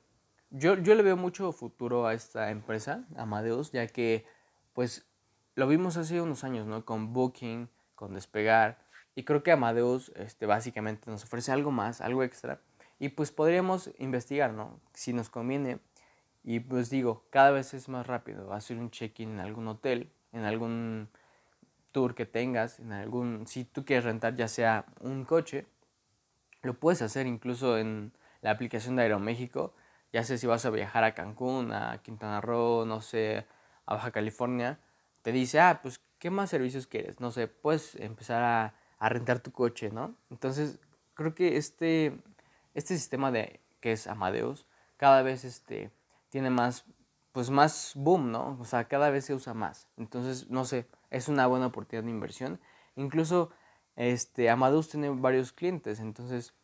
yo, 0.50 0.76
yo 0.76 0.94
le 0.94 1.02
veo 1.02 1.16
mucho 1.16 1.52
futuro 1.52 2.06
a 2.06 2.14
esta 2.14 2.50
empresa, 2.50 3.04
Amadeus, 3.16 3.72
ya 3.72 3.86
que 3.86 4.26
pues 4.72 5.06
lo 5.54 5.66
vimos 5.66 5.96
hace 5.96 6.20
unos 6.20 6.44
años, 6.44 6.66
¿no? 6.66 6.84
Con 6.84 7.12
Booking, 7.12 7.68
con 7.94 8.14
Despegar, 8.14 8.78
y 9.16 9.24
creo 9.24 9.42
que 9.42 9.50
Amadeus 9.50 10.12
este, 10.14 10.44
básicamente 10.44 11.10
nos 11.10 11.24
ofrece 11.24 11.50
algo 11.50 11.70
más, 11.70 12.02
algo 12.02 12.22
extra. 12.22 12.60
Y 12.98 13.08
pues 13.08 13.32
podríamos 13.32 13.90
investigar, 13.98 14.52
¿no? 14.52 14.78
Si 14.92 15.14
nos 15.14 15.30
conviene. 15.30 15.78
Y 16.44 16.60
pues 16.60 16.90
digo, 16.90 17.24
cada 17.30 17.50
vez 17.50 17.72
es 17.72 17.88
más 17.88 18.06
rápido 18.06 18.52
hacer 18.52 18.76
un 18.76 18.90
check-in 18.90 19.30
en 19.30 19.40
algún 19.40 19.66
hotel, 19.68 20.12
en 20.32 20.44
algún 20.44 21.08
tour 21.92 22.14
que 22.14 22.26
tengas, 22.26 22.78
en 22.78 22.92
algún... 22.92 23.46
Si 23.46 23.64
tú 23.64 23.86
quieres 23.86 24.04
rentar 24.04 24.34
ya 24.34 24.48
sea 24.48 24.84
un 25.00 25.24
coche, 25.24 25.66
lo 26.60 26.74
puedes 26.74 27.00
hacer 27.00 27.26
incluso 27.26 27.78
en 27.78 28.12
la 28.42 28.50
aplicación 28.50 28.96
de 28.96 29.02
Aeroméxico. 29.02 29.74
Ya 30.12 30.24
sé 30.24 30.38
si 30.38 30.46
vas 30.46 30.64
a 30.64 30.70
viajar 30.70 31.04
a 31.04 31.14
Cancún, 31.14 31.72
a 31.72 32.00
Quintana 32.02 32.40
Roo, 32.40 32.84
no 32.86 33.00
sé, 33.00 33.46
a 33.86 33.94
Baja 33.94 34.10
California. 34.10 34.78
Te 35.22 35.32
dice, 35.32 35.60
ah, 35.60 35.80
pues, 35.82 36.00
¿qué 36.18 36.30
más 36.30 36.50
servicios 36.50 36.86
quieres? 36.86 37.20
No 37.20 37.30
sé, 37.30 37.48
puedes 37.48 37.96
empezar 37.96 38.42
a 38.42 38.74
a 38.98 39.08
rentar 39.08 39.40
tu 39.40 39.52
coche, 39.52 39.90
¿no? 39.90 40.14
Entonces, 40.30 40.78
creo 41.14 41.34
que 41.34 41.56
este, 41.56 42.18
este 42.74 42.96
sistema 42.96 43.30
de, 43.30 43.60
que 43.80 43.92
es 43.92 44.06
Amadeus, 44.06 44.66
cada 44.96 45.22
vez 45.22 45.44
este, 45.44 45.90
tiene 46.30 46.50
más, 46.50 46.84
pues 47.32 47.50
más 47.50 47.92
boom, 47.94 48.30
¿no? 48.30 48.58
O 48.60 48.64
sea, 48.64 48.88
cada 48.88 49.10
vez 49.10 49.26
se 49.26 49.34
usa 49.34 49.54
más. 49.54 49.88
Entonces, 49.96 50.48
no 50.50 50.64
sé, 50.64 50.86
es 51.10 51.28
una 51.28 51.46
buena 51.46 51.66
oportunidad 51.66 52.04
de 52.04 52.10
inversión. 52.10 52.60
Incluso, 52.94 53.50
este, 53.96 54.48
Amadeus 54.50 54.88
tiene 54.88 55.10
varios 55.10 55.52
clientes, 55.52 56.00
entonces, 56.00 56.54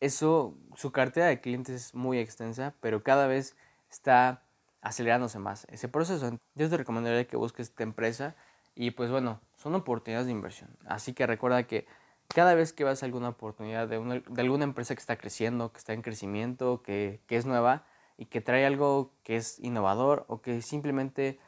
eso, 0.00 0.54
su 0.74 0.92
cartera 0.92 1.26
de 1.26 1.40
clientes 1.40 1.74
es 1.74 1.94
muy 1.94 2.18
extensa, 2.18 2.74
pero 2.80 3.02
cada 3.02 3.26
vez 3.26 3.56
está 3.90 4.42
acelerándose 4.80 5.38
más 5.38 5.66
ese 5.70 5.88
proceso. 5.88 6.38
Yo 6.54 6.70
te 6.70 6.76
recomendaría 6.76 7.26
que 7.26 7.36
busques 7.36 7.68
esta 7.68 7.82
empresa 7.82 8.36
y 8.74 8.92
pues 8.92 9.10
bueno, 9.10 9.40
son 9.56 9.74
oportunidades 9.74 10.26
de 10.26 10.32
inversión. 10.32 10.70
Así 10.86 11.12
que 11.12 11.26
recuerda 11.26 11.64
que 11.64 11.86
cada 12.28 12.54
vez 12.54 12.72
que 12.72 12.84
vas 12.84 13.02
a 13.02 13.06
alguna 13.06 13.30
oportunidad 13.30 13.88
de, 13.88 14.22
de 14.26 14.40
alguna 14.40 14.64
empresa 14.64 14.94
que 14.94 15.00
está 15.00 15.16
creciendo, 15.16 15.72
que 15.72 15.78
está 15.78 15.94
en 15.94 16.02
crecimiento, 16.02 16.82
que, 16.82 17.20
que, 17.26 17.36
es 17.36 17.46
nueva 17.46 17.86
y 18.16 18.26
que 18.26 18.40
trae 18.40 18.66
algo 18.66 19.12
que 19.24 19.36
es 19.36 19.58
innovador 19.60 20.24
o 20.28 20.42
que 20.42 20.60
simplemente 20.62 21.40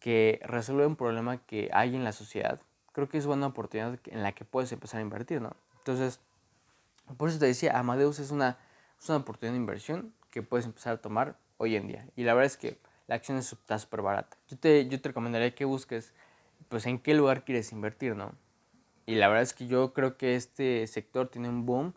que 0.00 0.40
resuelve 0.44 0.86
un 0.86 0.96
problema 0.96 1.38
que 1.38 1.70
hay 1.72 1.94
en 1.94 2.04
la 2.04 2.12
sociedad, 2.12 2.60
creo 2.92 3.08
que 3.08 3.18
es 3.18 3.26
buena 3.26 3.46
oportunidad 3.46 3.98
en 4.06 4.22
la 4.22 4.32
que 4.32 4.44
puedes 4.44 4.72
empezar 4.72 4.98
a 5.00 5.02
invertir, 5.02 5.40
¿no? 5.40 5.52
Entonces, 5.78 6.20
por 7.16 7.28
eso 7.28 7.38
te 7.38 7.46
decía, 7.46 7.78
Amadeus 7.78 8.18
es 8.18 8.30
una, 8.30 8.58
una 9.08 9.18
oportunidad 9.18 9.52
de 9.52 9.58
inversión 9.60 10.12
que 10.30 10.42
puedes 10.42 10.66
empezar 10.66 10.94
a 10.94 11.00
tomar 11.00 11.38
hoy 11.56 11.76
en 11.76 11.86
día. 11.86 12.06
Y 12.16 12.24
la 12.24 12.34
verdad 12.34 12.46
es 12.46 12.56
que 12.56 12.78
la 13.06 13.14
acción 13.14 13.38
está 13.38 13.78
súper 13.78 14.02
barata. 14.02 14.36
Yo 14.48 14.58
te, 14.58 14.88
yo 14.88 15.00
te 15.00 15.08
recomendaría 15.08 15.54
que 15.54 15.64
busques, 15.64 16.12
pues, 16.68 16.86
en 16.86 16.98
qué 16.98 17.14
lugar 17.14 17.44
quieres 17.44 17.72
invertir, 17.72 18.16
¿no? 18.16 18.34
Y 19.06 19.14
la 19.14 19.28
verdad 19.28 19.42
es 19.44 19.54
que 19.54 19.68
yo 19.68 19.92
creo 19.92 20.16
que 20.16 20.34
este 20.34 20.86
sector 20.88 21.28
tiene 21.28 21.48
un 21.48 21.64
boom. 21.64 21.94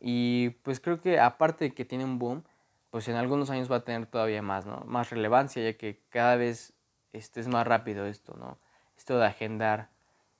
Y 0.00 0.50
pues 0.62 0.80
creo 0.80 1.00
que 1.00 1.20
aparte 1.20 1.66
de 1.66 1.74
que 1.74 1.84
tiene 1.84 2.04
un 2.04 2.18
boom, 2.18 2.44
pues 2.90 3.08
en 3.08 3.16
algunos 3.16 3.50
años 3.50 3.70
va 3.70 3.76
a 3.76 3.84
tener 3.84 4.06
todavía 4.06 4.40
más, 4.40 4.64
¿no? 4.64 4.82
Más 4.86 5.10
relevancia, 5.10 5.62
ya 5.62 5.76
que 5.76 6.00
cada 6.08 6.36
vez 6.36 6.72
este, 7.12 7.40
es 7.40 7.48
más 7.48 7.66
rápido 7.66 8.06
esto, 8.06 8.34
¿no? 8.36 8.58
Esto 8.96 9.18
de 9.18 9.26
agendar 9.26 9.90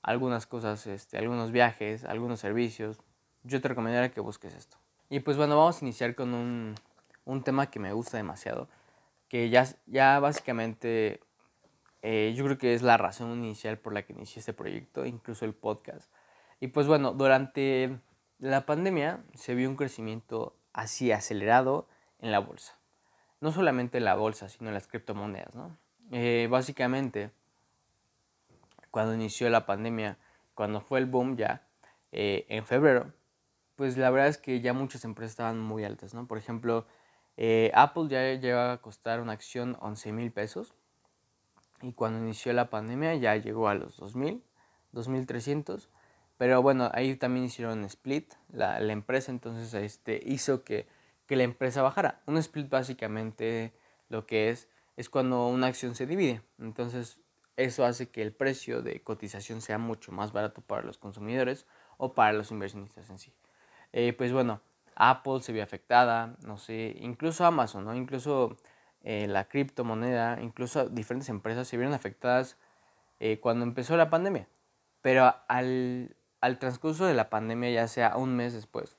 algunas 0.03 0.46
cosas, 0.46 0.87
este, 0.87 1.18
algunos 1.18 1.53
viajes, 1.53 2.05
algunos 2.05 2.40
servicios. 2.40 2.98
Yo 3.42 3.61
te 3.61 3.68
recomendaría 3.68 4.11
que 4.11 4.20
busques 4.20 4.55
esto. 4.55 4.76
Y 5.09 5.20
pues 5.20 5.37
bueno, 5.37 5.57
vamos 5.57 5.81
a 5.81 5.85
iniciar 5.85 6.14
con 6.14 6.35
un, 6.35 6.74
un 7.24 7.42
tema 7.42 7.70
que 7.70 7.79
me 7.79 7.92
gusta 7.92 8.16
demasiado, 8.16 8.68
que 9.29 9.50
ya, 9.50 9.66
ya 9.87 10.20
básicamente 10.20 11.20
eh, 12.03 12.33
yo 12.35 12.44
creo 12.44 12.59
que 12.59 12.74
es 12.74 12.83
la 12.83 12.96
razón 12.96 13.33
inicial 13.33 13.79
por 13.79 13.92
la 13.92 14.03
que 14.03 14.12
inicié 14.12 14.40
este 14.40 14.53
proyecto, 14.53 15.05
incluso 15.05 15.44
el 15.44 15.55
podcast. 15.55 16.11
Y 16.61 16.68
pues 16.68 16.87
bueno, 16.87 17.12
durante 17.12 17.98
la 18.38 18.66
pandemia 18.66 19.22
se 19.35 19.55
vio 19.55 19.68
un 19.68 19.76
crecimiento 19.76 20.57
así 20.72 21.12
acelerado 21.12 21.88
en 22.20 22.33
la 22.33 22.38
bolsa. 22.38 22.79
No 23.40 23.53
solamente 23.53 23.98
en 23.98 24.05
la 24.05 24.14
bolsa, 24.14 24.48
sino 24.48 24.68
en 24.68 24.74
las 24.74 24.87
criptomonedas, 24.87 25.55
¿no? 25.55 25.76
Eh, 26.12 26.48
básicamente, 26.50 27.31
cuando 28.90 29.14
inició 29.14 29.48
la 29.48 29.66
pandemia, 29.66 30.18
cuando 30.55 30.81
fue 30.81 30.98
el 30.98 31.07
boom 31.07 31.37
ya, 31.37 31.66
eh, 32.12 32.46
en 32.48 32.66
febrero, 32.66 33.12
pues 33.81 33.97
la 33.97 34.11
verdad 34.11 34.29
es 34.29 34.37
que 34.37 34.61
ya 34.61 34.75
muchas 34.75 35.07
empresas 35.07 35.31
estaban 35.31 35.59
muy 35.59 35.85
altas, 35.85 36.12
¿no? 36.12 36.27
Por 36.27 36.37
ejemplo, 36.37 36.85
Apple 37.73 38.09
ya 38.11 38.35
llegaba 38.35 38.75
a 38.75 38.83
costar 38.83 39.23
una 39.23 39.33
acción 39.33 39.79
11 39.81 40.12
mil 40.12 40.31
pesos 40.33 40.75
y 41.81 41.95
cuando 41.95 42.19
inició 42.19 42.53
la 42.53 42.69
pandemia 42.69 43.14
ya 43.14 43.37
llegó 43.37 43.69
a 43.69 43.75
los 43.75 43.97
2000, 43.97 44.45
2300. 44.93 45.88
Pero 46.37 46.61
bueno, 46.61 46.90
ahí 46.93 47.16
también 47.16 47.47
hicieron 47.47 47.83
split, 47.87 48.35
la, 48.53 48.81
la 48.81 48.93
empresa 48.93 49.31
entonces 49.31 49.73
este, 49.73 50.21
hizo 50.27 50.62
que, 50.62 50.87
que, 51.25 51.37
la 51.37 51.45
empresa 51.45 51.81
bajara. 51.81 52.21
Un 52.27 52.37
split 52.37 52.69
básicamente 52.69 53.73
lo 54.11 54.27
que 54.27 54.51
es 54.51 54.69
es 54.99 55.09
cuando 55.09 55.47
una 55.47 55.69
acción 55.69 55.95
se 55.95 56.05
divide. 56.05 56.43
Entonces 56.59 57.19
eso 57.57 57.87
hace 57.87 58.11
que 58.11 58.21
el 58.21 58.35
precio 58.35 58.83
de 58.83 59.03
cotización 59.03 59.62
sea 59.62 59.79
mucho 59.79 60.12
más 60.12 60.33
barato 60.33 60.61
para 60.61 60.83
los 60.83 60.99
consumidores 60.99 61.64
o 61.97 62.12
para 62.12 62.35
los 62.35 62.51
inversionistas 62.51 63.09
en 63.09 63.19
sí. 63.19 63.33
Eh, 63.92 64.12
pues 64.12 64.33
bueno, 64.33 64.61
Apple 64.94 65.40
se 65.40 65.53
vio 65.53 65.62
afectada, 65.62 66.37
no 66.46 66.59
sé, 66.59 66.96
incluso 67.00 67.44
Amazon, 67.44 67.85
¿no? 67.85 67.94
Incluso 67.94 68.57
eh, 69.03 69.26
la 69.26 69.48
criptomoneda, 69.48 70.40
incluso 70.40 70.88
diferentes 70.88 71.29
empresas 71.29 71.68
se 71.68 71.76
vieron 71.76 71.94
afectadas 71.94 72.57
eh, 73.18 73.40
cuando 73.40 73.64
empezó 73.64 73.96
la 73.96 74.11
pandemia. 74.11 74.48
Pero 75.03 75.35
al, 75.48 76.16
al, 76.40 76.59
transcurso 76.59 77.07
de 77.07 77.14
la 77.14 77.31
pandemia, 77.31 77.70
ya 77.70 77.88
sea 77.88 78.16
un 78.16 78.37
mes 78.37 78.53
después, 78.53 78.96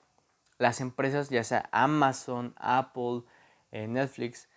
las 0.57 0.81
empresas, 0.81 1.29
ya 1.29 1.43
sea 1.43 1.69
Amazon, 1.71 2.53
Apple, 2.57 3.23
Netflix, 3.71 4.49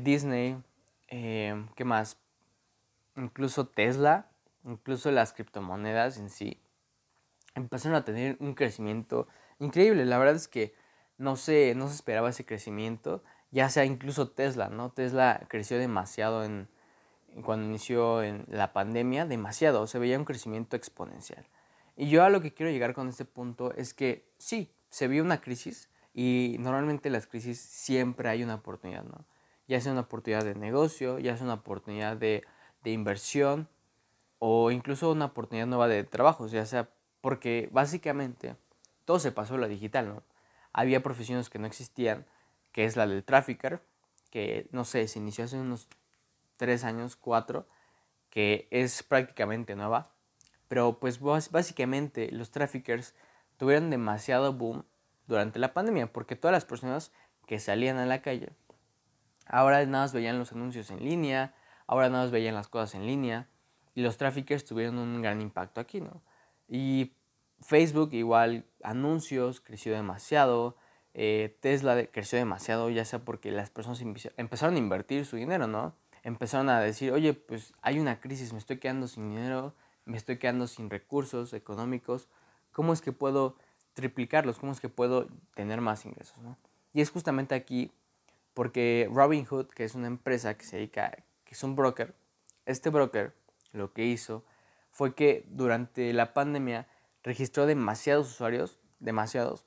Disney, 0.00 0.62
¿qué 1.08 1.84
más? 1.84 2.18
Incluso 3.16 3.66
Tesla, 3.66 4.30
incluso 4.64 5.10
las 5.10 5.32
criptomonedas 5.32 6.18
en 6.18 6.30
sí, 6.30 6.60
empezaron 7.54 7.96
a 7.96 8.04
tener 8.04 8.36
un 8.40 8.54
crecimiento 8.54 9.26
increíble. 9.58 10.04
La 10.04 10.18
verdad 10.18 10.36
es 10.36 10.48
que 10.48 10.74
no 11.18 11.36
se, 11.36 11.74
no 11.74 11.88
se 11.88 11.94
esperaba 11.94 12.30
ese 12.30 12.44
crecimiento 12.44 13.22
ya 13.50 13.68
sea 13.70 13.84
incluso 13.84 14.28
Tesla, 14.28 14.68
¿no? 14.68 14.90
Tesla 14.90 15.46
creció 15.48 15.78
demasiado 15.78 16.44
en, 16.44 16.68
cuando 17.44 17.66
inició 17.66 18.22
en 18.22 18.44
la 18.48 18.72
pandemia, 18.72 19.26
demasiado, 19.26 19.86
se 19.86 19.98
veía 19.98 20.18
un 20.18 20.24
crecimiento 20.24 20.76
exponencial. 20.76 21.46
Y 21.96 22.10
yo 22.10 22.22
a 22.24 22.30
lo 22.30 22.42
que 22.42 22.52
quiero 22.52 22.70
llegar 22.70 22.92
con 22.94 23.08
este 23.08 23.24
punto 23.24 23.72
es 23.74 23.94
que 23.94 24.28
sí, 24.38 24.70
se 24.90 25.08
vio 25.08 25.22
una 25.22 25.40
crisis 25.40 25.90
y 26.12 26.56
normalmente 26.58 27.08
en 27.08 27.14
las 27.14 27.26
crisis 27.26 27.58
siempre 27.58 28.28
hay 28.28 28.42
una 28.42 28.56
oportunidad, 28.56 29.04
¿no? 29.04 29.24
Ya 29.68 29.80
sea 29.80 29.92
una 29.92 30.02
oportunidad 30.02 30.44
de 30.44 30.54
negocio, 30.54 31.18
ya 31.18 31.36
sea 31.36 31.44
una 31.44 31.54
oportunidad 31.54 32.16
de, 32.16 32.44
de 32.84 32.90
inversión 32.90 33.68
o 34.38 34.70
incluso 34.70 35.10
una 35.10 35.24
oportunidad 35.26 35.66
nueva 35.66 35.88
de 35.88 36.04
trabajo, 36.04 36.46
ya 36.46 36.66
sea 36.66 36.90
porque 37.20 37.68
básicamente 37.72 38.56
todo 39.06 39.18
se 39.18 39.32
pasó 39.32 39.54
a 39.54 39.58
lo 39.58 39.68
digital, 39.68 40.08
¿no? 40.08 40.22
Había 40.74 41.02
profesiones 41.02 41.48
que 41.48 41.58
no 41.58 41.66
existían, 41.66 42.26
que 42.72 42.84
es 42.84 42.96
la 42.96 43.06
del 43.06 43.24
trafficker, 43.24 43.80
que 44.30 44.68
no 44.72 44.84
sé, 44.84 45.08
se 45.08 45.18
inició 45.18 45.44
hace 45.44 45.58
unos 45.58 45.88
tres 46.58 46.84
años, 46.84 47.16
cuatro, 47.16 47.66
que 48.28 48.68
es 48.70 49.02
prácticamente 49.02 49.74
nueva. 49.74 50.10
Pero 50.68 50.98
pues 50.98 51.20
básicamente 51.20 52.30
los 52.32 52.50
traffickers 52.50 53.14
tuvieron 53.56 53.88
demasiado 53.88 54.52
boom 54.52 54.84
durante 55.26 55.58
la 55.58 55.72
pandemia, 55.72 56.12
porque 56.12 56.36
todas 56.36 56.52
las 56.52 56.66
personas 56.66 57.12
que 57.46 57.58
salían 57.58 57.96
a 57.96 58.04
la 58.04 58.20
calle, 58.20 58.50
ahora 59.46 59.78
nada 59.86 60.04
más 60.04 60.12
veían 60.12 60.38
los 60.38 60.52
anuncios 60.52 60.90
en 60.90 61.04
línea, 61.04 61.54
ahora 61.86 62.10
nada 62.10 62.24
más 62.24 62.32
veían 62.32 62.54
las 62.54 62.68
cosas 62.68 62.96
en 62.96 63.06
línea, 63.06 63.48
y 63.94 64.02
los 64.02 64.18
traffickers 64.18 64.64
tuvieron 64.64 64.98
un 64.98 65.22
gran 65.22 65.40
impacto 65.40 65.80
aquí, 65.80 66.00
¿no? 66.00 66.20
Y 66.68 67.12
Facebook 67.60 68.12
igual, 68.12 68.64
anuncios, 68.82 69.60
creció 69.60 69.94
demasiado, 69.94 70.76
eh, 71.14 71.56
Tesla 71.60 72.06
creció 72.06 72.38
demasiado, 72.38 72.90
ya 72.90 73.04
sea 73.04 73.20
porque 73.24 73.50
las 73.50 73.70
personas 73.70 74.02
empezaron 74.36 74.74
a 74.74 74.78
invertir 74.78 75.24
su 75.24 75.36
dinero, 75.36 75.66
¿no? 75.66 75.94
Empezaron 76.22 76.68
a 76.68 76.80
decir, 76.80 77.12
oye, 77.12 77.32
pues 77.32 77.72
hay 77.80 77.98
una 77.98 78.20
crisis, 78.20 78.52
me 78.52 78.58
estoy 78.58 78.78
quedando 78.78 79.08
sin 79.08 79.30
dinero, 79.30 79.74
me 80.04 80.16
estoy 80.16 80.38
quedando 80.38 80.66
sin 80.66 80.90
recursos 80.90 81.52
económicos, 81.52 82.28
¿cómo 82.72 82.92
es 82.92 83.00
que 83.00 83.12
puedo 83.12 83.56
triplicarlos? 83.94 84.58
¿Cómo 84.58 84.72
es 84.72 84.80
que 84.80 84.88
puedo 84.88 85.28
tener 85.54 85.80
más 85.80 86.04
ingresos? 86.04 86.36
Y 86.92 87.00
es 87.00 87.10
justamente 87.10 87.54
aquí 87.54 87.90
porque 88.52 89.08
Robinhood, 89.12 89.68
que 89.68 89.84
es 89.84 89.94
una 89.94 90.06
empresa 90.06 90.56
que 90.56 90.64
se 90.64 90.76
dedica, 90.76 91.10
que 91.44 91.54
es 91.54 91.62
un 91.62 91.76
broker, 91.76 92.14
este 92.66 92.90
broker 92.90 93.34
lo 93.72 93.92
que 93.92 94.04
hizo 94.04 94.44
fue 94.90 95.14
que 95.14 95.44
durante 95.48 96.12
la 96.12 96.34
pandemia 96.34 96.88
registró 97.26 97.66
demasiados 97.66 98.30
usuarios, 98.30 98.78
demasiados, 99.00 99.66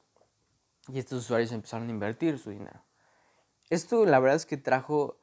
y 0.87 0.97
estos 0.97 1.25
usuarios 1.25 1.51
empezaron 1.51 1.89
a 1.89 1.91
invertir 1.91 2.39
su 2.39 2.51
dinero. 2.51 2.81
Esto 3.69 4.05
la 4.05 4.19
verdad 4.19 4.37
es 4.37 4.45
que 4.45 4.55
trajo 4.55 5.19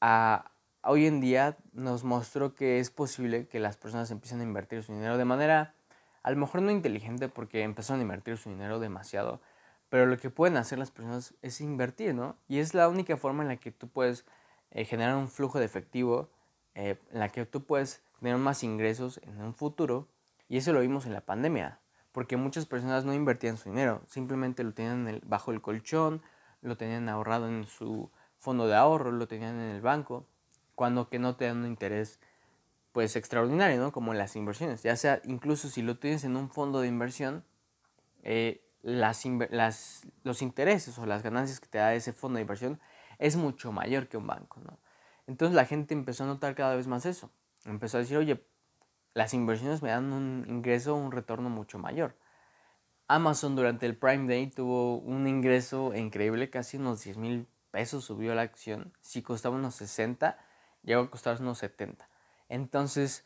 a, 0.00 0.50
hoy 0.82 1.06
en 1.06 1.20
día 1.20 1.58
nos 1.72 2.04
mostró 2.04 2.54
que 2.54 2.80
es 2.80 2.90
posible 2.90 3.46
que 3.48 3.60
las 3.60 3.76
personas 3.76 4.10
empiecen 4.10 4.40
a 4.40 4.44
invertir 4.44 4.82
su 4.82 4.92
dinero 4.92 5.18
de 5.18 5.26
manera 5.26 5.74
a 6.22 6.30
lo 6.30 6.38
mejor 6.38 6.62
no 6.62 6.70
inteligente 6.70 7.28
porque 7.28 7.62
empezaron 7.62 8.00
a 8.00 8.04
invertir 8.04 8.38
su 8.38 8.48
dinero 8.48 8.80
demasiado, 8.80 9.42
pero 9.90 10.06
lo 10.06 10.16
que 10.16 10.30
pueden 10.30 10.56
hacer 10.56 10.78
las 10.78 10.90
personas 10.90 11.34
es 11.42 11.60
invertir, 11.60 12.14
¿no? 12.14 12.36
Y 12.48 12.60
es 12.60 12.72
la 12.72 12.88
única 12.88 13.18
forma 13.18 13.42
en 13.42 13.48
la 13.48 13.56
que 13.56 13.72
tú 13.72 13.88
puedes 13.88 14.24
eh, 14.70 14.86
generar 14.86 15.16
un 15.16 15.28
flujo 15.28 15.58
de 15.58 15.66
efectivo, 15.66 16.30
eh, 16.74 16.98
en 17.10 17.18
la 17.18 17.28
que 17.28 17.44
tú 17.44 17.64
puedes 17.64 18.02
tener 18.20 18.38
más 18.38 18.62
ingresos 18.62 19.20
en 19.24 19.42
un 19.42 19.52
futuro, 19.52 20.08
y 20.52 20.58
eso 20.58 20.74
lo 20.74 20.80
vimos 20.80 21.06
en 21.06 21.14
la 21.14 21.22
pandemia 21.22 21.80
porque 22.12 22.36
muchas 22.36 22.66
personas 22.66 23.06
no 23.06 23.14
invertían 23.14 23.56
su 23.56 23.70
dinero, 23.70 24.02
simplemente 24.06 24.62
lo 24.62 24.74
tenían 24.74 25.18
bajo 25.24 25.50
el 25.50 25.62
colchón, 25.62 26.20
lo 26.60 26.76
tenían 26.76 27.08
ahorrado 27.08 27.48
en 27.48 27.64
su 27.64 28.10
fondo 28.36 28.66
de 28.66 28.76
ahorro, 28.76 29.12
lo 29.12 29.26
tenían 29.26 29.58
en 29.58 29.70
el 29.70 29.80
banco, 29.80 30.26
cuando 30.74 31.08
que 31.08 31.18
no 31.18 31.36
te 31.36 31.46
dan 31.46 31.60
un 31.60 31.68
interés 31.68 32.20
pues 32.92 33.16
extraordinario, 33.16 33.80
¿no? 33.80 33.92
Como 33.92 34.12
las 34.12 34.36
inversiones, 34.36 34.82
ya 34.82 34.94
sea 34.94 35.22
incluso 35.24 35.70
si 35.70 35.80
lo 35.80 35.98
tienes 35.98 36.22
en 36.24 36.36
un 36.36 36.50
fondo 36.50 36.82
de 36.82 36.88
inversión, 36.88 37.46
eh, 38.22 38.62
los 38.82 40.42
intereses 40.42 40.98
o 40.98 41.06
las 41.06 41.22
ganancias 41.22 41.60
que 41.60 41.68
te 41.68 41.78
da 41.78 41.94
ese 41.94 42.12
fondo 42.12 42.36
de 42.36 42.42
inversión 42.42 42.78
es 43.18 43.36
mucho 43.36 43.72
mayor 43.72 44.06
que 44.06 44.18
un 44.18 44.26
banco. 44.26 44.60
Entonces 45.26 45.56
la 45.56 45.64
gente 45.64 45.94
empezó 45.94 46.24
a 46.24 46.26
notar 46.26 46.54
cada 46.54 46.76
vez 46.76 46.88
más 46.88 47.06
eso. 47.06 47.30
Empezó 47.64 47.96
a 47.96 48.00
decir, 48.00 48.18
oye, 48.18 48.44
las 49.14 49.34
inversiones 49.34 49.82
me 49.82 49.90
dan 49.90 50.12
un 50.12 50.44
ingreso, 50.48 50.94
un 50.94 51.12
retorno 51.12 51.50
mucho 51.50 51.78
mayor. 51.78 52.14
Amazon 53.08 53.56
durante 53.56 53.86
el 53.86 53.96
Prime 53.96 54.26
Day 54.26 54.46
tuvo 54.46 54.96
un 54.96 55.26
ingreso 55.26 55.94
increíble, 55.94 56.50
casi 56.50 56.78
unos 56.78 57.04
10 57.04 57.16
mil 57.18 57.46
pesos 57.70 58.04
subió 58.04 58.34
la 58.34 58.42
acción. 58.42 58.92
Si 59.00 59.22
costaba 59.22 59.56
unos 59.56 59.74
60, 59.74 60.38
llegó 60.82 61.02
a 61.02 61.10
costar 61.10 61.40
unos 61.40 61.58
70. 61.58 62.08
Entonces, 62.48 63.24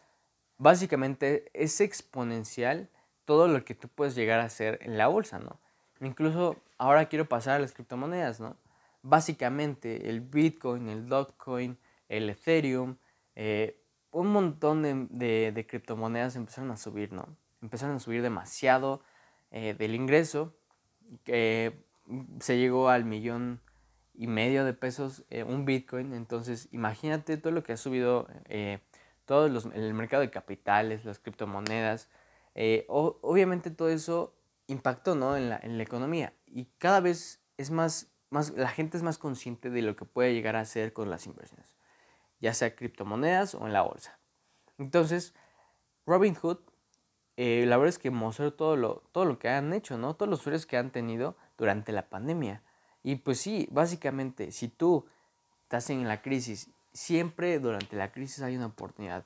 básicamente 0.59 1.51
es 1.53 1.81
exponencial 1.81 2.89
todo 3.25 3.49
lo 3.49 3.65
que 3.65 3.75
tú 3.75 3.89
puedes 3.89 4.15
llegar 4.15 4.41
a 4.41 4.45
hacer 4.45 4.79
en 4.83 4.99
la 4.99 5.09
bolsa, 5.09 5.39
¿no? 5.39 5.61
Incluso 6.01 6.57
ahora 6.79 7.09
quiero 7.09 7.29
pasar 7.29 7.57
a 7.57 7.59
las 7.59 7.73
criptomonedas, 7.73 8.41
¿no? 8.41 8.57
Básicamente 9.03 10.09
el 10.09 10.21
Bitcoin, 10.21 10.89
el 10.89 11.09
Dogecoin, 11.09 11.79
el 12.09 12.31
Ethereum, 12.31 12.97
eh, 13.35 13.81
un 14.21 14.29
montón 14.29 14.83
de, 14.83 15.67
criptomonedas 15.69 16.37
empezaron 16.37 16.71
a 16.71 16.77
subir, 16.77 17.13
¿no? 17.13 17.37
Empezaron 17.63 17.97
a 17.97 17.99
subir 17.99 18.23
demasiado 18.23 19.03
eh, 19.51 19.75
del 19.79 19.95
ingreso, 19.95 20.55
que 21.25 21.85
se 22.41 22.59
llegó 22.59 22.89
al 22.89 23.05
millón 23.05 23.61
y 24.15 24.27
medio 24.27 24.65
de 24.65 24.73
pesos 24.73 25.25
eh, 25.31 25.45
un 25.45 25.65
Bitcoin. 25.65 26.13
Entonces, 26.13 26.69
imagínate 26.73 27.37
todo 27.37 27.53
lo 27.53 27.63
que 27.63 27.73
ha 27.73 27.77
subido 27.77 28.27
eh, 28.47 28.81
todo 29.25 29.47
el 29.47 29.95
mercado 29.95 30.23
de 30.23 30.31
capitales, 30.31 31.05
las 31.05 31.19
criptomonedas. 31.19 32.09
Eh, 32.55 32.87
obviamente 32.89 33.71
todo 33.71 33.91
eso 33.91 34.35
impactó 34.67 35.15
¿no? 35.15 35.37
en, 35.37 35.51
la, 35.51 35.61
en 35.63 35.77
la 35.77 35.83
economía 35.83 36.33
y 36.47 36.65
cada 36.79 37.01
vez 37.01 37.43
es 37.59 37.71
más, 37.71 38.11
más, 38.31 38.51
la 38.51 38.69
gente 38.69 38.97
es 38.97 39.03
más 39.03 39.19
consciente 39.19 39.69
de 39.69 39.83
lo 39.83 39.95
que 39.95 40.07
puede 40.07 40.33
llegar 40.33 40.57
a 40.57 40.61
hacer 40.61 40.95
con 40.95 41.11
las 41.11 41.27
inversiones, 41.27 41.76
ya 42.41 42.55
sea 42.55 42.75
criptomonedas 42.75 43.55
o 43.55 43.67
en 43.67 43.73
la 43.73 43.83
bolsa. 43.83 44.19
Entonces, 44.79 45.35
Robinhood, 46.07 46.59
la 47.37 47.77
verdad 47.77 47.89
es 47.89 47.99
que 47.99 48.11
mostró 48.11 48.53
todo 48.53 48.77
lo, 48.77 49.03
todo 49.13 49.25
lo 49.25 49.39
que 49.39 49.49
han 49.49 49.73
hecho, 49.73 49.99
¿no? 49.99 50.15
todos 50.15 50.29
los 50.29 50.41
usuarios 50.41 50.67
que 50.67 50.77
han 50.77 50.91
tenido 50.91 51.37
durante 51.57 51.93
la 51.93 52.09
pandemia. 52.09 52.63
Y 53.03 53.17
pues 53.17 53.41
sí, 53.41 53.69
básicamente, 53.71 54.51
si 54.51 54.69
tú 54.69 55.07
estás 55.63 55.91
en 55.91 56.09
la 56.09 56.23
crisis, 56.23 56.71
siempre 56.93 57.59
durante 57.59 57.95
la 57.97 58.11
crisis 58.11 58.43
hay 58.43 58.57
una 58.57 58.67
oportunidad. 58.67 59.25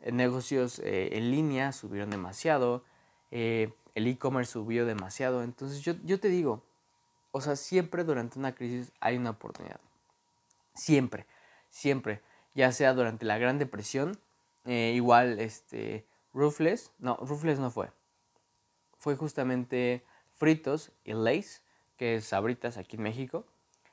Negocios 0.00 0.80
eh, 0.80 1.16
en 1.16 1.30
línea 1.30 1.72
subieron 1.72 2.10
demasiado, 2.10 2.84
eh, 3.30 3.72
el 3.94 4.06
e-commerce 4.06 4.52
subió 4.52 4.84
demasiado. 4.84 5.42
Entonces 5.42 5.80
yo, 5.80 5.94
yo 6.02 6.18
te 6.18 6.28
digo, 6.28 6.62
o 7.30 7.40
sea, 7.40 7.56
siempre 7.56 8.04
durante 8.04 8.38
una 8.38 8.54
crisis 8.54 8.92
hay 9.00 9.16
una 9.16 9.30
oportunidad. 9.30 9.80
Siempre, 10.74 11.26
siempre. 11.70 12.22
Ya 12.54 12.72
sea 12.72 12.94
durante 12.94 13.24
la 13.24 13.38
Gran 13.38 13.58
Depresión, 13.58 14.18
eh, 14.64 14.92
igual 14.94 15.40
este, 15.40 16.06
Ruthless, 16.32 16.92
no, 16.98 17.16
Ruthless 17.16 17.58
no 17.58 17.70
fue. 17.70 17.90
Fue 18.98 19.16
justamente 19.16 20.04
Fritos 20.30 20.92
y 21.04 21.12
Lace 21.14 21.62
que 22.02 22.16
es 22.16 22.24
Sabritas 22.24 22.78
aquí 22.78 22.96
en 22.96 23.02
México, 23.04 23.46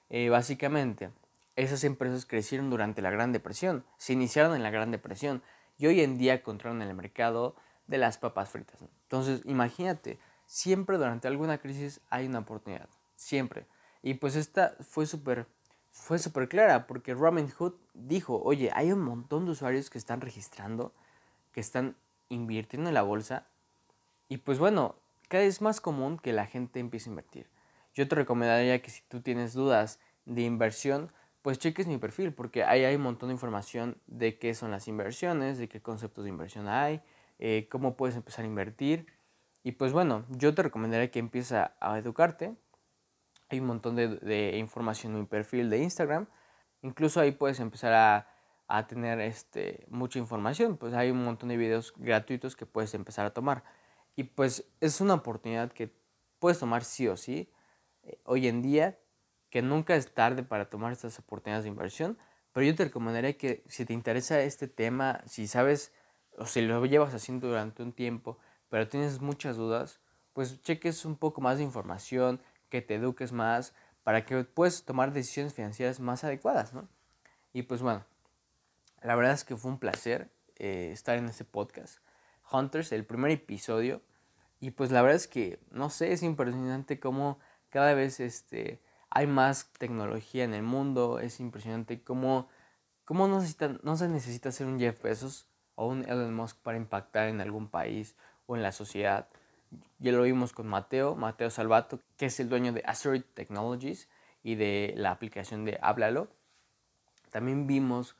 eh, 0.09 0.29
básicamente 0.29 1.11
esas 1.55 1.83
empresas 1.83 2.25
crecieron 2.25 2.71
durante 2.71 3.03
la 3.03 3.11
Gran 3.11 3.33
Depresión, 3.33 3.85
se 3.97 4.13
iniciaron 4.13 4.55
en 4.55 4.63
la 4.63 4.71
Gran 4.71 4.89
Depresión 4.89 5.43
y 5.77 5.85
hoy 5.85 6.01
en 6.01 6.17
día 6.17 6.41
controlan 6.41 6.81
el 6.81 6.95
mercado 6.95 7.55
de 7.85 7.99
las 7.99 8.17
papas 8.17 8.49
fritas. 8.49 8.81
Entonces, 9.03 9.41
imagínate, 9.45 10.17
siempre 10.47 10.97
durante 10.97 11.27
alguna 11.27 11.59
crisis 11.59 12.01
hay 12.09 12.25
una 12.25 12.39
oportunidad, 12.39 12.89
siempre. 13.15 13.67
Y 14.01 14.15
pues 14.15 14.35
esta 14.35 14.75
fue 14.79 15.05
súper 15.05 15.45
fue 15.91 16.19
súper 16.19 16.49
clara 16.49 16.87
porque 16.87 17.13
Robinhood 17.13 17.73
dijo, 17.93 18.41
oye, 18.43 18.71
hay 18.73 18.91
un 18.91 19.01
montón 19.01 19.45
de 19.45 19.51
usuarios 19.51 19.89
que 19.89 19.97
están 19.97 20.21
registrando, 20.21 20.93
que 21.51 21.59
están 21.59 21.95
invirtiendo 22.29 22.89
en 22.89 22.93
la 22.93 23.01
bolsa 23.01 23.47
y 24.27 24.37
pues 24.37 24.59
bueno, 24.59 24.95
cada 25.27 25.43
vez 25.43 25.55
es 25.55 25.61
más 25.61 25.81
común 25.81 26.19
que 26.19 26.33
la 26.33 26.45
gente 26.45 26.79
empiece 26.79 27.09
a 27.09 27.11
invertir. 27.11 27.47
Yo 27.93 28.07
te 28.07 28.15
recomendaría 28.15 28.81
que 28.81 28.91
si 28.91 29.01
tú 29.07 29.21
tienes 29.21 29.53
dudas 29.53 29.99
de 30.25 30.43
inversión, 30.43 31.11
pues 31.41 31.57
cheques 31.57 31.87
mi 31.87 31.97
perfil, 31.97 32.33
porque 32.33 32.63
ahí 32.63 32.83
hay 32.83 32.95
un 32.95 33.01
montón 33.01 33.29
de 33.29 33.33
información 33.33 33.97
de 34.07 34.37
qué 34.37 34.53
son 34.53 34.71
las 34.71 34.87
inversiones, 34.87 35.57
de 35.57 35.67
qué 35.67 35.81
conceptos 35.81 36.23
de 36.25 36.29
inversión 36.29 36.67
hay, 36.67 37.01
eh, 37.39 37.67
cómo 37.71 37.95
puedes 37.95 38.15
empezar 38.15 38.45
a 38.45 38.47
invertir. 38.47 39.07
Y 39.63 39.73
pues 39.73 39.91
bueno, 39.91 40.25
yo 40.29 40.53
te 40.53 40.63
recomendaría 40.63 41.11
que 41.11 41.19
empieces 41.19 41.53
a, 41.53 41.97
educarte. 41.97 42.55
Hay 43.49 43.59
un 43.59 43.67
montón 43.67 43.95
de, 43.95 44.57
información 44.57 45.13
en 45.13 45.21
mi 45.21 45.25
perfil 45.25 45.69
de 45.69 45.79
Instagram. 45.79 46.27
Incluso 46.81 47.19
ahí 47.19 47.31
puedes 47.31 47.59
empezar 47.59 47.93
a, 47.93 48.27
a 48.67 48.87
tener 48.87 49.19
este, 49.19 49.85
mucha 49.89 50.19
información. 50.19 50.77
Pues 50.77 50.93
hay 50.93 51.11
un 51.11 51.23
montón 51.23 51.49
de 51.49 51.57
videos 51.57 51.93
gratuitos 51.97 52.55
que 52.55 52.65
puedes 52.65 52.93
empezar 52.93 53.25
a 53.25 53.33
tomar. 53.33 53.63
Y 54.15 54.23
pues 54.23 54.65
es 54.79 55.01
una 55.01 55.15
oportunidad 55.15 55.71
que 55.71 55.93
puedes 56.39 56.59
tomar 56.59 56.83
sí 56.83 57.07
o 57.07 57.17
sí 57.17 57.51
hoy 58.23 58.47
en 58.47 58.61
día 58.61 58.99
que 59.49 59.61
nunca 59.61 59.95
es 59.95 60.13
tarde 60.13 60.43
para 60.43 60.69
tomar 60.69 60.91
estas 60.91 61.17
oportunidades 61.19 61.63
de 61.63 61.69
inversión, 61.69 62.17
pero 62.51 62.65
yo 62.65 62.75
te 62.75 62.85
recomendaría 62.85 63.37
que 63.37 63.63
si 63.67 63.85
te 63.85 63.93
interesa 63.93 64.41
este 64.41 64.67
tema, 64.67 65.21
si 65.25 65.47
sabes 65.47 65.93
o 66.37 66.45
si 66.45 66.61
lo 66.61 66.85
llevas 66.85 67.13
haciendo 67.13 67.47
durante 67.47 67.83
un 67.83 67.93
tiempo, 67.93 68.37
pero 68.69 68.87
tienes 68.87 69.21
muchas 69.21 69.57
dudas, 69.57 69.99
pues 70.33 70.61
cheques 70.61 71.05
un 71.05 71.17
poco 71.17 71.41
más 71.41 71.57
de 71.57 71.63
información, 71.63 72.41
que 72.69 72.81
te 72.81 72.95
eduques 72.95 73.31
más, 73.31 73.73
para 74.03 74.25
que 74.25 74.43
puedas 74.43 74.83
tomar 74.83 75.13
decisiones 75.13 75.53
financieras 75.53 75.99
más 75.99 76.23
adecuadas, 76.23 76.73
¿no? 76.73 76.87
Y 77.53 77.63
pues 77.63 77.81
bueno, 77.81 78.05
la 79.01 79.15
verdad 79.15 79.33
es 79.33 79.43
que 79.43 79.55
fue 79.55 79.71
un 79.71 79.79
placer 79.79 80.29
eh, 80.55 80.91
estar 80.91 81.17
en 81.17 81.25
este 81.25 81.45
podcast. 81.45 81.99
Hunters, 82.51 82.91
el 82.91 83.05
primer 83.05 83.31
episodio. 83.31 84.01
Y 84.59 84.71
pues 84.71 84.91
la 84.91 85.01
verdad 85.01 85.15
es 85.15 85.27
que, 85.27 85.59
no 85.71 85.89
sé, 85.89 86.11
es 86.11 86.23
impresionante 86.23 86.99
cómo 86.99 87.39
cada 87.69 87.93
vez 87.93 88.19
este, 88.19 88.81
hay 89.09 89.25
más 89.27 89.71
tecnología 89.77 90.43
en 90.43 90.53
el 90.53 90.63
mundo. 90.63 91.19
Es 91.19 91.39
impresionante 91.39 92.03
cómo, 92.03 92.49
cómo 93.05 93.27
no, 93.27 93.41
no 93.83 93.95
se 93.95 94.07
necesita 94.09 94.51
ser 94.51 94.67
un 94.67 94.79
Jeff 94.79 95.01
Bezos 95.01 95.47
o 95.75 95.87
un 95.87 96.03
Elon 96.03 96.33
Musk 96.33 96.57
para 96.57 96.77
impactar 96.77 97.29
en 97.29 97.39
algún 97.39 97.69
país 97.69 98.15
o 98.47 98.57
en 98.57 98.63
la 98.63 98.73
sociedad. 98.73 99.29
Ya 99.99 100.11
lo 100.11 100.23
vimos 100.23 100.53
con 100.53 100.67
Mateo, 100.67 101.15
Mateo 101.15 101.49
Salvato, 101.49 101.99
que 102.17 102.27
es 102.27 102.39
el 102.39 102.49
dueño 102.49 102.73
de 102.73 102.83
Asteroid 102.85 103.23
Technologies 103.33 104.07
y 104.43 104.55
de 104.55 104.93
la 104.95 105.11
aplicación 105.11 105.65
de 105.65 105.77
Háblalo. 105.81 106.29
También 107.31 107.67
vimos 107.67 108.15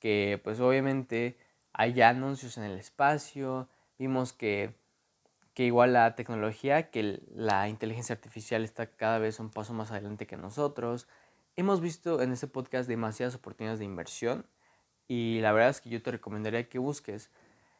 que 0.00 0.40
pues 0.42 0.60
obviamente 0.60 1.38
hay 1.72 2.00
anuncios 2.02 2.56
en 2.58 2.64
el 2.64 2.78
espacio, 2.78 3.68
vimos 3.98 4.32
que 4.32 4.74
que 5.58 5.64
igual 5.64 5.92
la 5.92 6.14
tecnología, 6.14 6.88
que 6.88 7.20
la 7.34 7.68
inteligencia 7.68 8.14
artificial 8.14 8.62
está 8.62 8.92
cada 8.92 9.18
vez 9.18 9.40
un 9.40 9.50
paso 9.50 9.74
más 9.74 9.90
adelante 9.90 10.24
que 10.24 10.36
nosotros. 10.36 11.08
Hemos 11.56 11.80
visto 11.80 12.22
en 12.22 12.30
este 12.30 12.46
podcast 12.46 12.88
demasiadas 12.88 13.34
oportunidades 13.34 13.80
de 13.80 13.84
inversión 13.84 14.46
y 15.08 15.40
la 15.40 15.50
verdad 15.50 15.70
es 15.70 15.80
que 15.80 15.90
yo 15.90 16.00
te 16.00 16.12
recomendaría 16.12 16.68
que 16.68 16.78
busques 16.78 17.32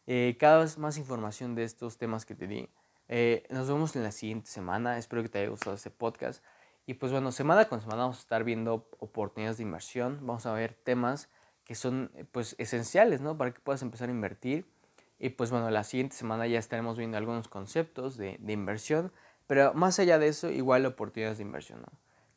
eh, 0.08 0.36
cada 0.40 0.58
vez 0.58 0.76
más 0.76 0.98
información 0.98 1.54
de 1.54 1.62
estos 1.62 1.98
temas 1.98 2.26
que 2.26 2.34
te 2.34 2.48
di. 2.48 2.68
Eh, 3.08 3.44
nos 3.50 3.68
vemos 3.68 3.96
en 3.96 4.02
la 4.02 4.12
siguiente 4.12 4.50
semana, 4.50 4.98
espero 4.98 5.22
que 5.22 5.28
te 5.28 5.38
haya 5.38 5.48
gustado 5.48 5.76
este 5.76 5.90
podcast. 5.90 6.44
Y 6.86 6.94
pues 6.94 7.12
bueno, 7.12 7.32
semana 7.32 7.66
con 7.66 7.80
semana 7.80 8.02
vamos 8.02 8.18
a 8.18 8.20
estar 8.20 8.44
viendo 8.44 8.88
oportunidades 8.98 9.58
de 9.58 9.64
inversión, 9.64 10.18
vamos 10.22 10.46
a 10.46 10.52
ver 10.52 10.74
temas 10.74 11.28
que 11.64 11.74
son 11.74 12.10
pues 12.32 12.54
esenciales, 12.58 13.20
¿no? 13.20 13.36
Para 13.36 13.52
que 13.52 13.60
puedas 13.60 13.82
empezar 13.82 14.08
a 14.08 14.12
invertir 14.12 14.66
y 15.18 15.30
pues 15.30 15.50
bueno, 15.50 15.70
la 15.70 15.84
siguiente 15.84 16.14
semana 16.14 16.46
ya 16.46 16.58
estaremos 16.58 16.96
viendo 16.96 17.16
algunos 17.16 17.48
conceptos 17.48 18.16
de, 18.16 18.38
inversión, 18.46 19.12
pero 19.46 19.74
más 19.74 19.98
allá 19.98 20.18
de 20.18 20.28
eso, 20.28 20.50
igual 20.50 20.86
oportunidades 20.86 21.38
de 21.38 21.44
inversión, 21.44 21.80
¿no? 21.80 21.88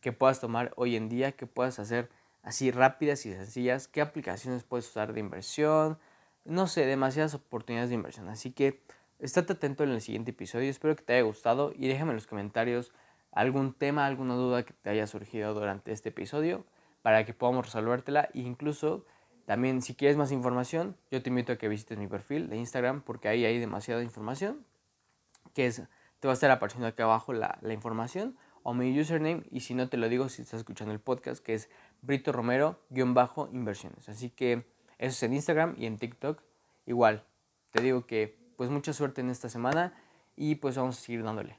Que 0.02 0.12
puedas 0.12 0.40
tomar 0.40 0.74
hoy 0.76 0.96
en 0.96 1.08
día, 1.08 1.34
que 1.34 1.46
puedas 1.46 1.78
hacer 1.78 2.10
así 2.42 2.72
rápidas 2.72 3.26
y 3.28 3.34
sencillas, 3.34 3.88
qué 3.88 4.02
aplicaciones 4.02 4.64
puedes 4.64 4.90
usar 4.90 5.14
de 5.14 5.20
inversión, 5.20 6.00
no 6.44 6.66
sé, 6.66 6.88
demasiadas 6.88 7.36
oportunidades 7.36 7.90
de 7.90 7.96
inversión. 7.96 8.30
Así 8.30 8.52
que 8.52 8.82
estate 9.22 9.54
atento 9.54 9.84
en 9.84 9.92
el 9.92 10.02
siguiente 10.02 10.32
episodio, 10.32 10.70
espero 10.70 10.96
que 10.96 11.04
te 11.04 11.14
haya 11.14 11.24
gustado 11.24 11.74
y 11.76 11.88
déjame 11.88 12.12
en 12.12 12.18
los 12.18 12.28
comentarios 12.28 12.92
algún 13.32 13.74
tema, 13.74 14.06
alguna 14.06 14.36
duda 14.36 14.64
que 14.64 14.74
te 14.74 14.90
haya 14.90 15.08
surgido 15.08 15.54
durante 15.54 15.92
este 15.92 16.10
episodio 16.10 16.66
para 17.02 17.26
que 17.26 17.34
podamos 17.34 17.66
resolvértela 17.66 18.30
e 18.34 18.40
incluso 18.40 19.06
también 19.46 19.82
si 19.82 19.96
quieres 19.96 20.18
más 20.18 20.32
información, 20.32 20.96
yo 21.10 21.22
te 21.22 21.30
invito 21.30 21.54
a 21.54 21.58
que 21.58 21.68
visites 21.68 21.98
mi 21.98 22.08
perfil 22.08 22.50
de 22.50 22.58
Instagram 22.58 23.02
porque 23.02 23.28
ahí 23.28 23.46
hay 23.46 23.60
demasiada 23.60 24.04
información. 24.04 24.66
Que 25.54 25.66
es, 25.66 25.84
te 26.20 26.28
va 26.28 26.32
a 26.32 26.36
estar 26.36 26.52
apareciendo 26.52 26.88
aquí 26.88 27.02
abajo 27.02 27.34
la, 27.34 27.58
la 27.62 27.74
información 27.74 28.38
o 28.64 28.74
mi 28.74 28.98
username 28.98 29.44
y 29.52 29.62
si 29.62 29.74
no 29.74 29.90
te 29.90 29.98
lo 29.98 30.08
digo 30.08 30.30
si 30.30 30.44
estás 30.44 30.60
escuchando 30.60 30.94
el 30.94 31.00
podcast 31.00 31.44
que 31.44 31.54
es 31.56 31.70
Brito 32.02 32.32
Romero-inversiones. 32.32 34.08
Así 34.08 34.30
que 34.30 34.66
eso 35.00 35.10
es 35.10 35.24
en 35.24 35.34
Instagram 35.34 35.76
y 35.78 35.86
en 35.86 35.98
TikTok. 35.98 36.42
Igual, 36.86 37.26
te 37.72 37.82
digo 37.82 38.06
que 38.06 38.41
pues 38.62 38.70
mucha 38.70 38.94
suerte 38.94 39.22
en 39.22 39.32
esta 39.32 39.50
semana 39.50 39.92
y 40.36 40.54
pues 40.54 40.78
vamos 40.78 41.00
a 41.00 41.02
seguir 41.02 41.24
dándole. 41.24 41.58